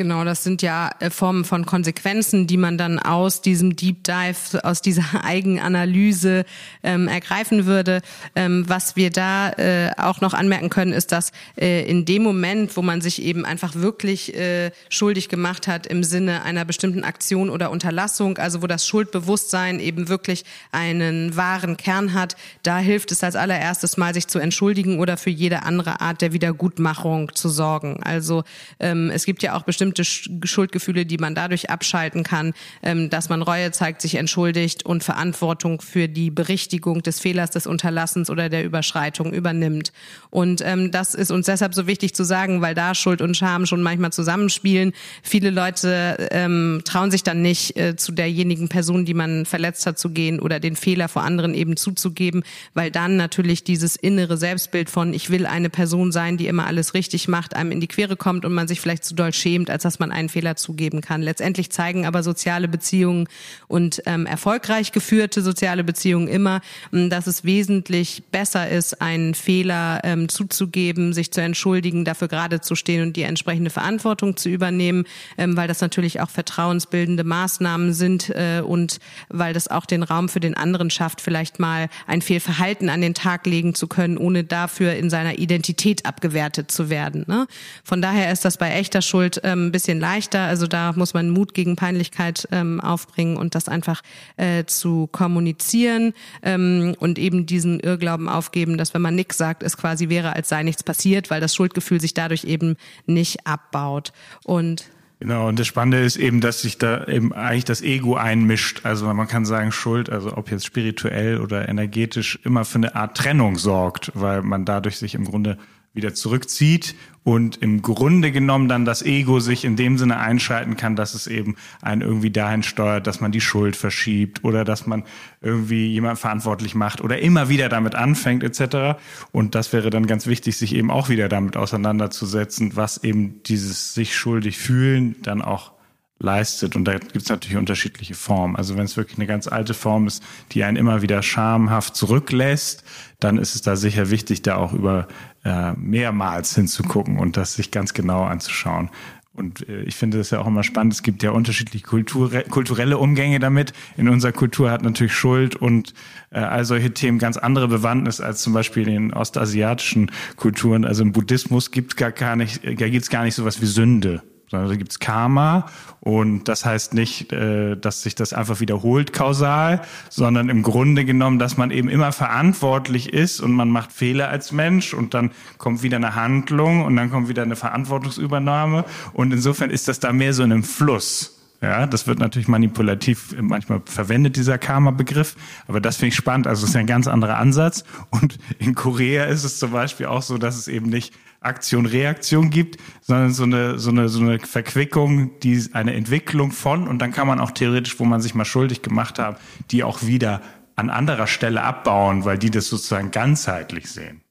[0.00, 4.62] Genau, das sind ja äh, Formen von Konsequenzen, die man dann aus diesem Deep Dive,
[4.62, 6.44] aus dieser Eigenanalyse
[6.84, 8.02] ähm, ergreifen würde.
[8.36, 12.76] Ähm, was wir da äh, auch noch anmerken können, ist, dass äh, in dem Moment,
[12.76, 17.50] wo man sich eben einfach wirklich äh, schuldig gemacht hat im Sinne einer bestimmten Aktion
[17.50, 23.24] oder Unterlassung, also wo das Schuldbewusstsein eben wirklich einen wahren Kern hat, da hilft es
[23.24, 28.00] als allererstes mal, sich zu entschuldigen oder für jede andere Art der Wiedergutmachung zu sorgen.
[28.04, 28.44] Also
[28.78, 33.28] ähm, es gibt ja auch bestimmte bestimmte Schuldgefühle, die man dadurch abschalten kann, ähm, dass
[33.28, 38.48] man Reue zeigt, sich entschuldigt und Verantwortung für die Berichtigung des Fehlers, des Unterlassens oder
[38.48, 39.92] der Überschreitung übernimmt.
[40.30, 43.66] Und ähm, das ist uns deshalb so wichtig zu sagen, weil da Schuld und Scham
[43.66, 44.92] schon manchmal zusammenspielen.
[45.22, 49.98] Viele Leute ähm, trauen sich dann nicht, äh, zu derjenigen Person, die man verletzt hat,
[49.98, 52.42] zu gehen oder den Fehler vor anderen eben zuzugeben,
[52.74, 56.94] weil dann natürlich dieses innere Selbstbild von ich will eine Person sein, die immer alles
[56.94, 59.84] richtig macht, einem in die Quere kommt und man sich vielleicht zu doll schämt, als
[59.84, 61.22] dass man einen Fehler zugeben kann.
[61.22, 63.28] Letztendlich zeigen aber soziale Beziehungen
[63.68, 66.62] und ähm, erfolgreich geführte soziale Beziehungen immer,
[66.92, 72.60] ähm, dass es wesentlich besser ist, einen Fehler ähm, zuzugeben, sich zu entschuldigen, dafür gerade
[72.60, 75.04] zu stehen und die entsprechende Verantwortung zu übernehmen,
[75.36, 78.98] ähm, weil das natürlich auch vertrauensbildende Maßnahmen sind äh, und
[79.28, 83.14] weil das auch den Raum für den anderen schafft, vielleicht mal ein Fehlverhalten an den
[83.14, 87.24] Tag legen zu können, ohne dafür in seiner Identität abgewertet zu werden.
[87.28, 87.46] Ne?
[87.84, 90.40] Von daher ist das bei echter Schuld ähm, ein bisschen leichter.
[90.40, 94.02] Also da muss man Mut gegen Peinlichkeit ähm, aufbringen und das einfach
[94.36, 99.76] äh, zu kommunizieren ähm, und eben diesen Irrglauben aufgeben, dass wenn man nichts sagt, es
[99.76, 104.12] quasi wäre, als sei nichts passiert, weil das Schuldgefühl sich dadurch eben nicht abbaut.
[104.44, 104.84] Und
[105.20, 108.82] Genau, und das Spannende ist eben, dass sich da eben eigentlich das Ego einmischt.
[108.84, 113.16] Also man kann sagen, Schuld, also ob jetzt spirituell oder energetisch, immer für eine Art
[113.16, 115.58] Trennung sorgt, weil man dadurch sich im Grunde
[115.98, 116.94] wieder zurückzieht
[117.24, 121.26] und im Grunde genommen dann das Ego sich in dem Sinne einschalten kann, dass es
[121.26, 125.04] eben einen irgendwie dahin steuert, dass man die Schuld verschiebt oder dass man
[125.42, 128.98] irgendwie jemand verantwortlich macht oder immer wieder damit anfängt etc.
[129.30, 133.92] Und das wäre dann ganz wichtig, sich eben auch wieder damit auseinanderzusetzen, was eben dieses
[133.92, 135.72] sich schuldig fühlen dann auch
[136.20, 136.76] leistet.
[136.76, 138.56] Und da gibt es natürlich unterschiedliche Formen.
[138.56, 142.84] Also wenn es wirklich eine ganz alte Form ist, die einen immer wieder schamhaft zurücklässt,
[143.20, 145.08] dann ist es da sicher wichtig, da auch über
[145.44, 148.90] äh, mehrmals hinzugucken und das sich ganz genau anzuschauen.
[149.32, 150.92] Und äh, ich finde das ja auch immer spannend.
[150.92, 153.72] Es gibt ja unterschiedliche Kultur, kulturelle Umgänge damit.
[153.96, 155.94] In unserer Kultur hat natürlich Schuld und
[156.30, 160.84] äh, all solche Themen ganz andere Bewandtnis als zum Beispiel in ostasiatischen Kulturen.
[160.84, 163.66] Also im Buddhismus gibt es gar, gar nicht, da gibt es gar nicht sowas wie
[163.66, 165.66] Sünde sondern da gibt's Karma
[166.00, 171.38] und das heißt nicht, äh, dass sich das einfach wiederholt kausal, sondern im Grunde genommen,
[171.38, 175.82] dass man eben immer verantwortlich ist und man macht Fehler als Mensch und dann kommt
[175.82, 180.32] wieder eine Handlung und dann kommt wieder eine Verantwortungsübernahme und insofern ist das da mehr
[180.32, 181.34] so in einem Fluss.
[181.60, 185.34] Ja, das wird natürlich manipulativ manchmal verwendet, dieser Karma-Begriff.
[185.66, 186.46] Aber das finde ich spannend.
[186.46, 187.82] Also es ist ein ganz anderer Ansatz.
[188.10, 192.78] Und in Korea ist es zum Beispiel auch so, dass es eben nicht Aktion-Reaktion gibt,
[193.00, 197.26] sondern so eine, so eine, so eine Verquickung, die eine Entwicklung von, und dann kann
[197.26, 200.42] man auch theoretisch, wo man sich mal schuldig gemacht hat, die auch wieder
[200.76, 204.22] an anderer Stelle abbauen, weil die das sozusagen ganzheitlich sehen.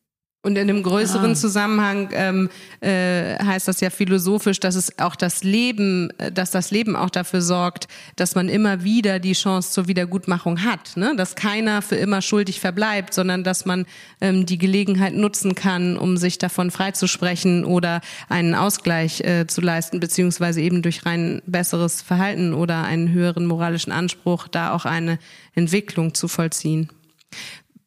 [0.48, 1.36] Und in einem größeren ah.
[1.36, 6.72] Zusammenhang ähm, äh, heißt das ja philosophisch, dass es auch das Leben, äh, dass das
[6.72, 11.14] Leben auch dafür sorgt, dass man immer wieder die Chance zur Wiedergutmachung hat, ne?
[11.18, 13.86] dass keiner für immer schuldig verbleibt, sondern dass man
[14.22, 20.00] ähm, die Gelegenheit nutzen kann, um sich davon freizusprechen oder einen Ausgleich äh, zu leisten,
[20.00, 25.20] beziehungsweise eben durch rein besseres Verhalten oder einen höheren moralischen Anspruch da auch eine
[25.56, 26.90] Entwicklung zu vollziehen.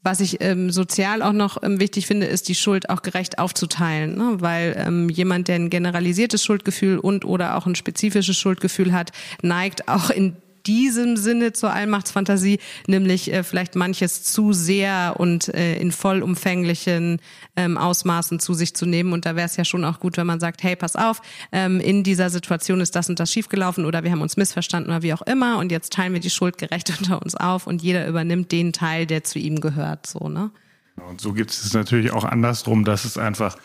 [0.03, 4.17] Was ich ähm, sozial auch noch ähm, wichtig finde, ist die Schuld auch gerecht aufzuteilen,
[4.17, 4.37] ne?
[4.39, 9.89] weil ähm, jemand, der ein generalisiertes Schuldgefühl und oder auch ein spezifisches Schuldgefühl hat, neigt
[9.89, 10.37] auch in
[10.67, 17.21] diesem Sinne zur Allmachtsfantasie, nämlich äh, vielleicht manches zu sehr und äh, in vollumfänglichen
[17.57, 19.13] ähm, Ausmaßen zu sich zu nehmen.
[19.13, 21.81] Und da wäre es ja schon auch gut, wenn man sagt, hey, pass auf, ähm,
[21.81, 25.15] in dieser Situation ist das und das schiefgelaufen oder wir haben uns missverstanden oder wie
[25.15, 28.53] auch immer und jetzt teilen wir die Schuld gerecht unter uns auf und jeder übernimmt
[28.53, 30.07] den Teil, der zu ihm gehört.
[30.07, 30.51] So, ne?
[31.09, 33.57] Und so gibt es natürlich auch andersrum, dass es einfach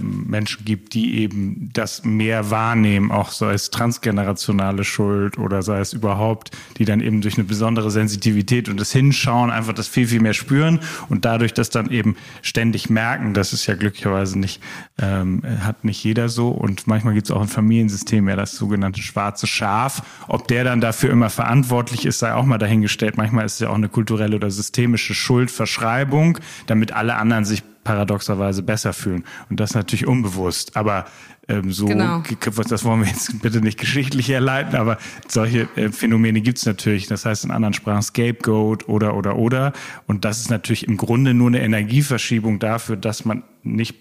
[0.00, 5.92] Menschen gibt, die eben das mehr wahrnehmen, auch sei es transgenerationale Schuld oder sei es
[5.92, 10.20] überhaupt, die dann eben durch eine besondere Sensitivität und das Hinschauen einfach das viel, viel
[10.20, 13.34] mehr spüren und dadurch das dann eben ständig merken.
[13.34, 14.60] Das ist ja glücklicherweise nicht,
[15.00, 19.00] ähm, hat nicht jeder so und manchmal gibt es auch ein Familiensystem, ja das sogenannte
[19.00, 20.02] schwarze Schaf.
[20.26, 23.16] Ob der dann dafür immer verantwortlich ist, sei auch mal dahingestellt.
[23.16, 28.62] Manchmal ist es ja auch eine kulturelle oder systemische Schuldverschreibung, damit alle anderen sich paradoxerweise
[28.62, 29.24] besser fühlen.
[29.50, 30.76] Und das natürlich unbewusst.
[30.76, 31.06] Aber
[31.48, 32.22] ähm, so, genau.
[32.68, 37.08] das wollen wir jetzt bitte nicht geschichtlich herleiten, aber solche äh, Phänomene gibt's natürlich.
[37.08, 39.72] Das heißt in anderen Sprachen Scapegoat oder oder oder.
[40.06, 43.96] Und das ist natürlich im Grunde nur eine Energieverschiebung dafür, dass man nicht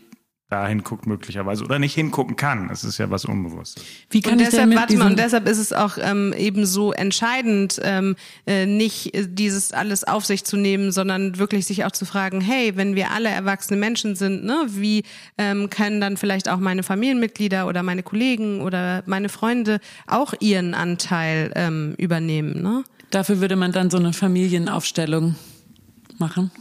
[0.52, 2.68] dahin guckt möglicherweise oder nicht hingucken kann.
[2.68, 3.84] Das ist ja was Unbewusstes.
[4.10, 6.92] Wie kann und ich deshalb, warte mal, und deshalb ist es auch ähm, eben so
[6.92, 11.92] entscheidend, ähm, äh, nicht äh, dieses alles auf sich zu nehmen, sondern wirklich sich auch
[11.92, 15.04] zu fragen, hey, wenn wir alle erwachsene Menschen sind, ne, wie
[15.38, 20.74] ähm, können dann vielleicht auch meine Familienmitglieder oder meine Kollegen oder meine Freunde auch ihren
[20.74, 22.62] Anteil ähm, übernehmen?
[22.62, 22.84] Ne?
[23.10, 25.36] Dafür würde man dann so eine Familienaufstellung
[26.18, 26.52] machen.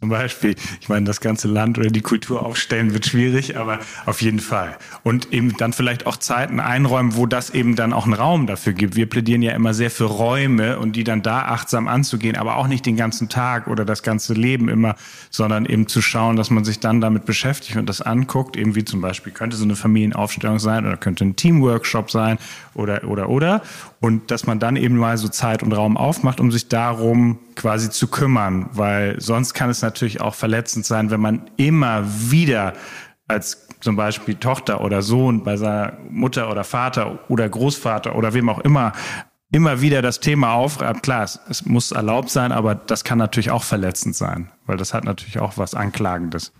[0.00, 4.22] Zum Beispiel, ich meine, das ganze Land oder die Kultur aufstellen wird schwierig, aber auf
[4.22, 4.78] jeden Fall.
[5.02, 8.74] Und eben dann vielleicht auch Zeiten einräumen, wo das eben dann auch einen Raum dafür
[8.74, 8.94] gibt.
[8.94, 12.68] Wir plädieren ja immer sehr für Räume und die dann da achtsam anzugehen, aber auch
[12.68, 14.94] nicht den ganzen Tag oder das ganze Leben immer,
[15.30, 18.84] sondern eben zu schauen, dass man sich dann damit beschäftigt und das anguckt, eben wie
[18.84, 22.38] zum Beispiel könnte so eine Familienaufstellung sein oder könnte ein Teamworkshop sein
[22.74, 23.62] oder, oder, oder.
[23.98, 27.90] Und dass man dann eben mal so Zeit und Raum aufmacht, um sich darum quasi
[27.90, 32.72] zu kümmern, weil sonst kann es natürlich auch verletzend sein, wenn man immer wieder
[33.26, 38.48] als zum Beispiel Tochter oder Sohn bei seiner Mutter oder Vater oder Großvater oder wem
[38.48, 38.92] auch immer
[39.50, 41.02] immer wieder das Thema aufreibt.
[41.02, 44.92] Klar, es, es muss erlaubt sein, aber das kann natürlich auch verletzend sein, weil das
[44.92, 46.52] hat natürlich auch was Anklagendes.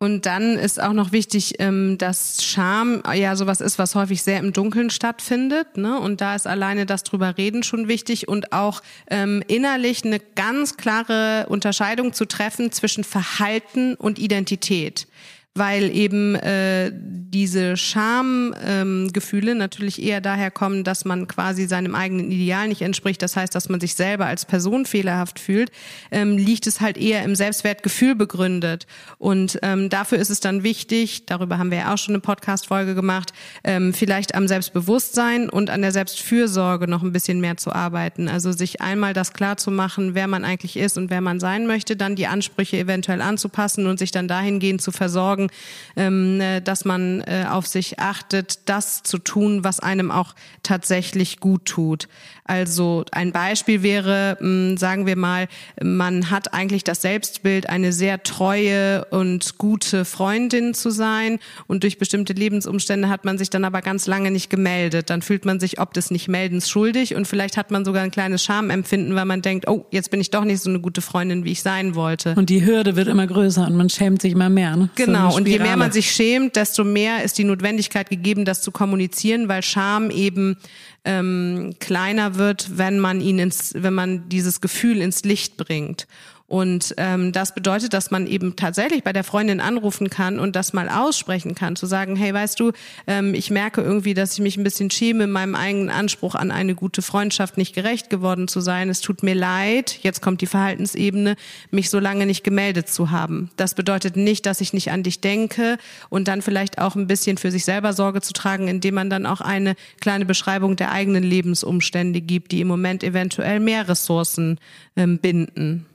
[0.00, 4.38] Und dann ist auch noch wichtig, ähm, dass Scham ja sowas ist, was häufig sehr
[4.38, 5.76] im Dunkeln stattfindet.
[5.76, 5.98] Ne?
[5.98, 10.76] Und da ist alleine das drüber reden schon wichtig und auch ähm, innerlich eine ganz
[10.76, 15.06] klare Unterscheidung zu treffen zwischen Verhalten und Identität
[15.54, 16.90] weil eben äh,
[17.34, 23.20] diese Schamgefühle ähm, natürlich eher daher kommen, dass man quasi seinem eigenen Ideal nicht entspricht.
[23.22, 25.70] Das heißt, dass man sich selber als Person fehlerhaft fühlt,
[26.12, 28.86] ähm, liegt es halt eher im Selbstwertgefühl begründet.
[29.18, 32.94] Und ähm, dafür ist es dann wichtig, darüber haben wir ja auch schon eine Podcast-Folge
[32.94, 33.32] gemacht,
[33.64, 38.28] ähm, vielleicht am Selbstbewusstsein und an der Selbstfürsorge noch ein bisschen mehr zu arbeiten.
[38.28, 41.66] Also sich einmal das klar zu machen, wer man eigentlich ist und wer man sein
[41.66, 45.50] möchte, dann die Ansprüche eventuell anzupassen und sich dann dahingehend zu versorgen, sorgen,
[45.96, 51.40] ähm, äh, dass man äh, auf sich achtet, das zu tun, was einem auch tatsächlich
[51.40, 52.08] gut tut.
[52.46, 55.48] Also ein Beispiel wäre, hm, sagen wir mal,
[55.82, 61.98] man hat eigentlich das Selbstbild, eine sehr treue und gute Freundin zu sein und durch
[61.98, 65.08] bestimmte Lebensumstände hat man sich dann aber ganz lange nicht gemeldet.
[65.08, 68.44] Dann fühlt man sich ob des Nicht-Meldens schuldig und vielleicht hat man sogar ein kleines
[68.44, 71.52] Schamempfinden, weil man denkt, oh, jetzt bin ich doch nicht so eine gute Freundin, wie
[71.52, 72.34] ich sein wollte.
[72.36, 74.76] Und die Hürde wird immer größer und man schämt sich immer mehr.
[74.76, 74.90] Ne?
[74.96, 78.70] Genau, und je mehr man sich schämt, desto mehr ist die Notwendigkeit gegeben, das zu
[78.70, 80.56] kommunizieren, weil Scham eben
[81.04, 86.06] ähm, kleiner wird, wenn man ihn ins, wenn man dieses Gefühl ins Licht bringt.
[86.46, 90.74] Und ähm, das bedeutet, dass man eben tatsächlich bei der Freundin anrufen kann und das
[90.74, 92.72] mal aussprechen kann, zu sagen, hey, weißt du,
[93.06, 96.74] ähm, ich merke irgendwie, dass ich mich ein bisschen schäme, meinem eigenen Anspruch an eine
[96.74, 98.90] gute Freundschaft nicht gerecht geworden zu sein.
[98.90, 101.36] Es tut mir leid, jetzt kommt die Verhaltensebene,
[101.70, 103.50] mich so lange nicht gemeldet zu haben.
[103.56, 105.78] Das bedeutet nicht, dass ich nicht an dich denke
[106.10, 109.24] und dann vielleicht auch ein bisschen für sich selber Sorge zu tragen, indem man dann
[109.24, 114.58] auch eine kleine Beschreibung der eigenen Lebensumstände gibt, die im Moment eventuell mehr Ressourcen
[114.94, 115.86] ähm, binden.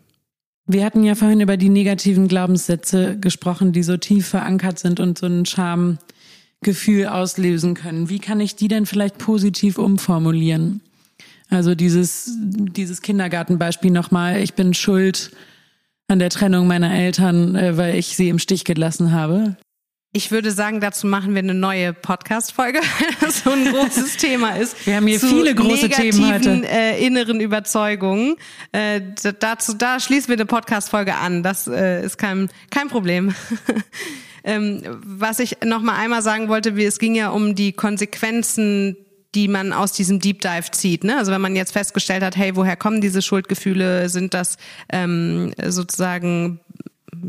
[0.72, 5.18] Wir hatten ja vorhin über die negativen Glaubenssätze gesprochen, die so tief verankert sind und
[5.18, 8.10] so ein Schamgefühl auslösen können.
[8.10, 10.82] Wie kann ich die denn vielleicht positiv umformulieren?
[11.50, 15.32] Also dieses, dieses Kindergartenbeispiel nochmal, ich bin schuld
[16.08, 19.58] an der Trennung meiner Eltern, äh, weil ich sie im Stich gelassen habe.
[20.12, 24.58] Ich würde sagen, dazu machen wir eine neue Podcast-Folge, weil das so ein großes Thema
[24.58, 24.88] ist.
[24.88, 26.64] Wir haben hier viele große Themen heute.
[26.68, 28.36] Äh, inneren Überzeugungen.
[28.72, 29.02] Äh,
[29.40, 31.44] dazu, da schließen wir eine Podcast-Folge an.
[31.44, 33.36] Das äh, ist kein, kein Problem.
[34.44, 38.98] ähm, was ich noch mal einmal sagen wollte, wie, es ging ja um die Konsequenzen
[39.36, 41.04] die man aus diesem Deep Dive zieht.
[41.04, 41.16] Ne?
[41.16, 44.10] Also wenn man jetzt festgestellt hat, hey, woher kommen diese Schuldgefühle?
[44.10, 44.58] Sind das
[44.92, 46.62] ähm, sozusagen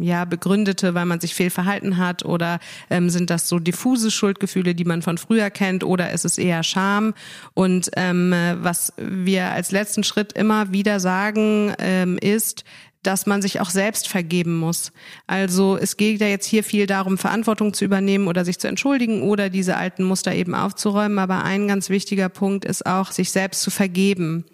[0.01, 2.59] ja begründete, weil man sich fehlverhalten hat oder
[2.91, 6.63] ähm, sind das so diffuse Schuldgefühle, die man von früher kennt oder ist es eher
[6.63, 7.15] Scham?
[7.55, 12.65] Und ähm, was wir als letzten Schritt immer wieder sagen, ähm, ist,
[13.03, 14.93] dass man sich auch selbst vergeben muss.
[15.27, 19.23] Also es geht ja jetzt hier viel darum, Verantwortung zu übernehmen oder sich zu entschuldigen
[19.23, 21.19] oder diese alten Muster eben aufzuräumen.
[21.19, 24.45] Aber ein ganz wichtiger Punkt ist auch, sich selbst zu vergeben.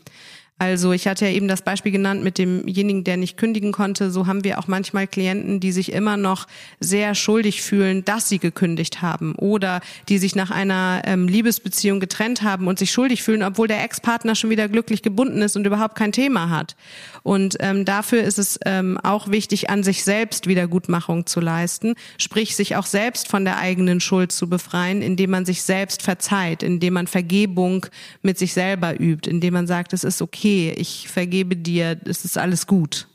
[0.59, 4.11] Also ich hatte ja eben das Beispiel genannt mit demjenigen, der nicht kündigen konnte.
[4.11, 6.47] So haben wir auch manchmal Klienten, die sich immer noch
[6.81, 12.41] sehr schuldig fühlen, dass sie gekündigt haben oder die sich nach einer ähm, Liebesbeziehung getrennt
[12.41, 15.95] haben und sich schuldig fühlen, obwohl der Ex-Partner schon wieder glücklich gebunden ist und überhaupt
[15.95, 16.75] kein Thema hat.
[17.23, 22.57] Und ähm, dafür ist es ähm, auch wichtig, an sich selbst Wiedergutmachung zu leisten, sprich
[22.57, 26.95] sich auch selbst von der eigenen Schuld zu befreien, indem man sich selbst verzeiht, indem
[26.95, 27.85] man Vergebung
[28.23, 32.25] mit sich selber übt, indem man sagt, es ist okay okay, ich vergebe dir, es
[32.25, 33.09] ist alles gut.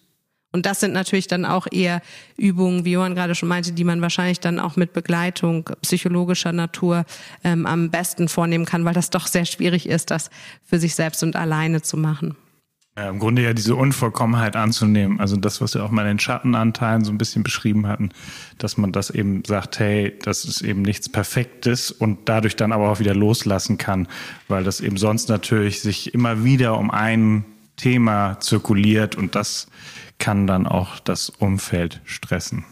[0.52, 2.02] Und das sind natürlich dann auch eher
[2.36, 7.06] Übungen, wie Johann gerade schon meinte, die man wahrscheinlich dann auch mit Begleitung psychologischer Natur
[7.46, 10.30] ähm, am besten vornehmen kann, weil das doch sehr schwierig ist, das
[10.66, 12.36] für sich selbst und alleine zu machen.
[12.98, 15.22] Ja, Im Grunde ja diese Unvollkommenheit anzunehmen.
[15.22, 18.10] Also das, was wir auch mal in den Schattenanteilen so ein bisschen beschrieben hatten,
[18.58, 22.90] dass man das eben sagt, hey, das ist eben nichts Perfektes und dadurch dann aber
[22.90, 24.10] auch wieder loslassen kann,
[24.50, 27.46] weil das eben sonst natürlich sich immer wieder um ein
[27.78, 29.68] Thema zirkuliert und das
[30.20, 32.66] kann dann auch das Umfeld stressen.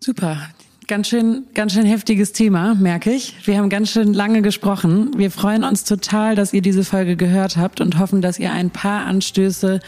[0.00, 0.48] Super.
[0.88, 3.34] Ganz schön, ganz schön heftiges Thema, merke ich.
[3.46, 5.10] Wir haben ganz schön lange gesprochen.
[5.18, 8.70] Wir freuen uns total, dass ihr diese Folge gehört habt und hoffen, dass ihr ein
[8.70, 9.80] paar Anstöße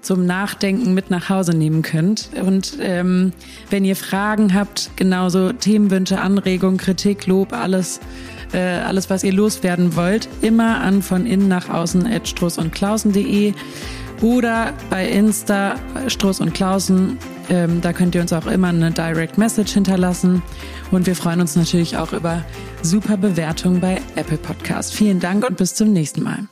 [0.00, 2.30] zum Nachdenken mit nach Hause nehmen könnt.
[2.44, 3.32] Und ähm,
[3.70, 8.00] wenn ihr Fragen habt, genauso Themenwünsche, Anregungen, Kritik, Lob, alles,
[8.52, 12.72] äh, alles, was ihr loswerden wollt, immer an von innen nach außen at struss und
[12.72, 13.54] klausen.de
[14.22, 15.76] oder bei Insta
[16.08, 17.18] Struss und Klausen.
[17.48, 20.42] Ähm, da könnt ihr uns auch immer eine Direct Message hinterlassen.
[20.90, 22.44] Und wir freuen uns natürlich auch über
[22.82, 24.94] super Bewertungen bei Apple Podcast.
[24.94, 26.48] Vielen Dank und bis zum nächsten Mal.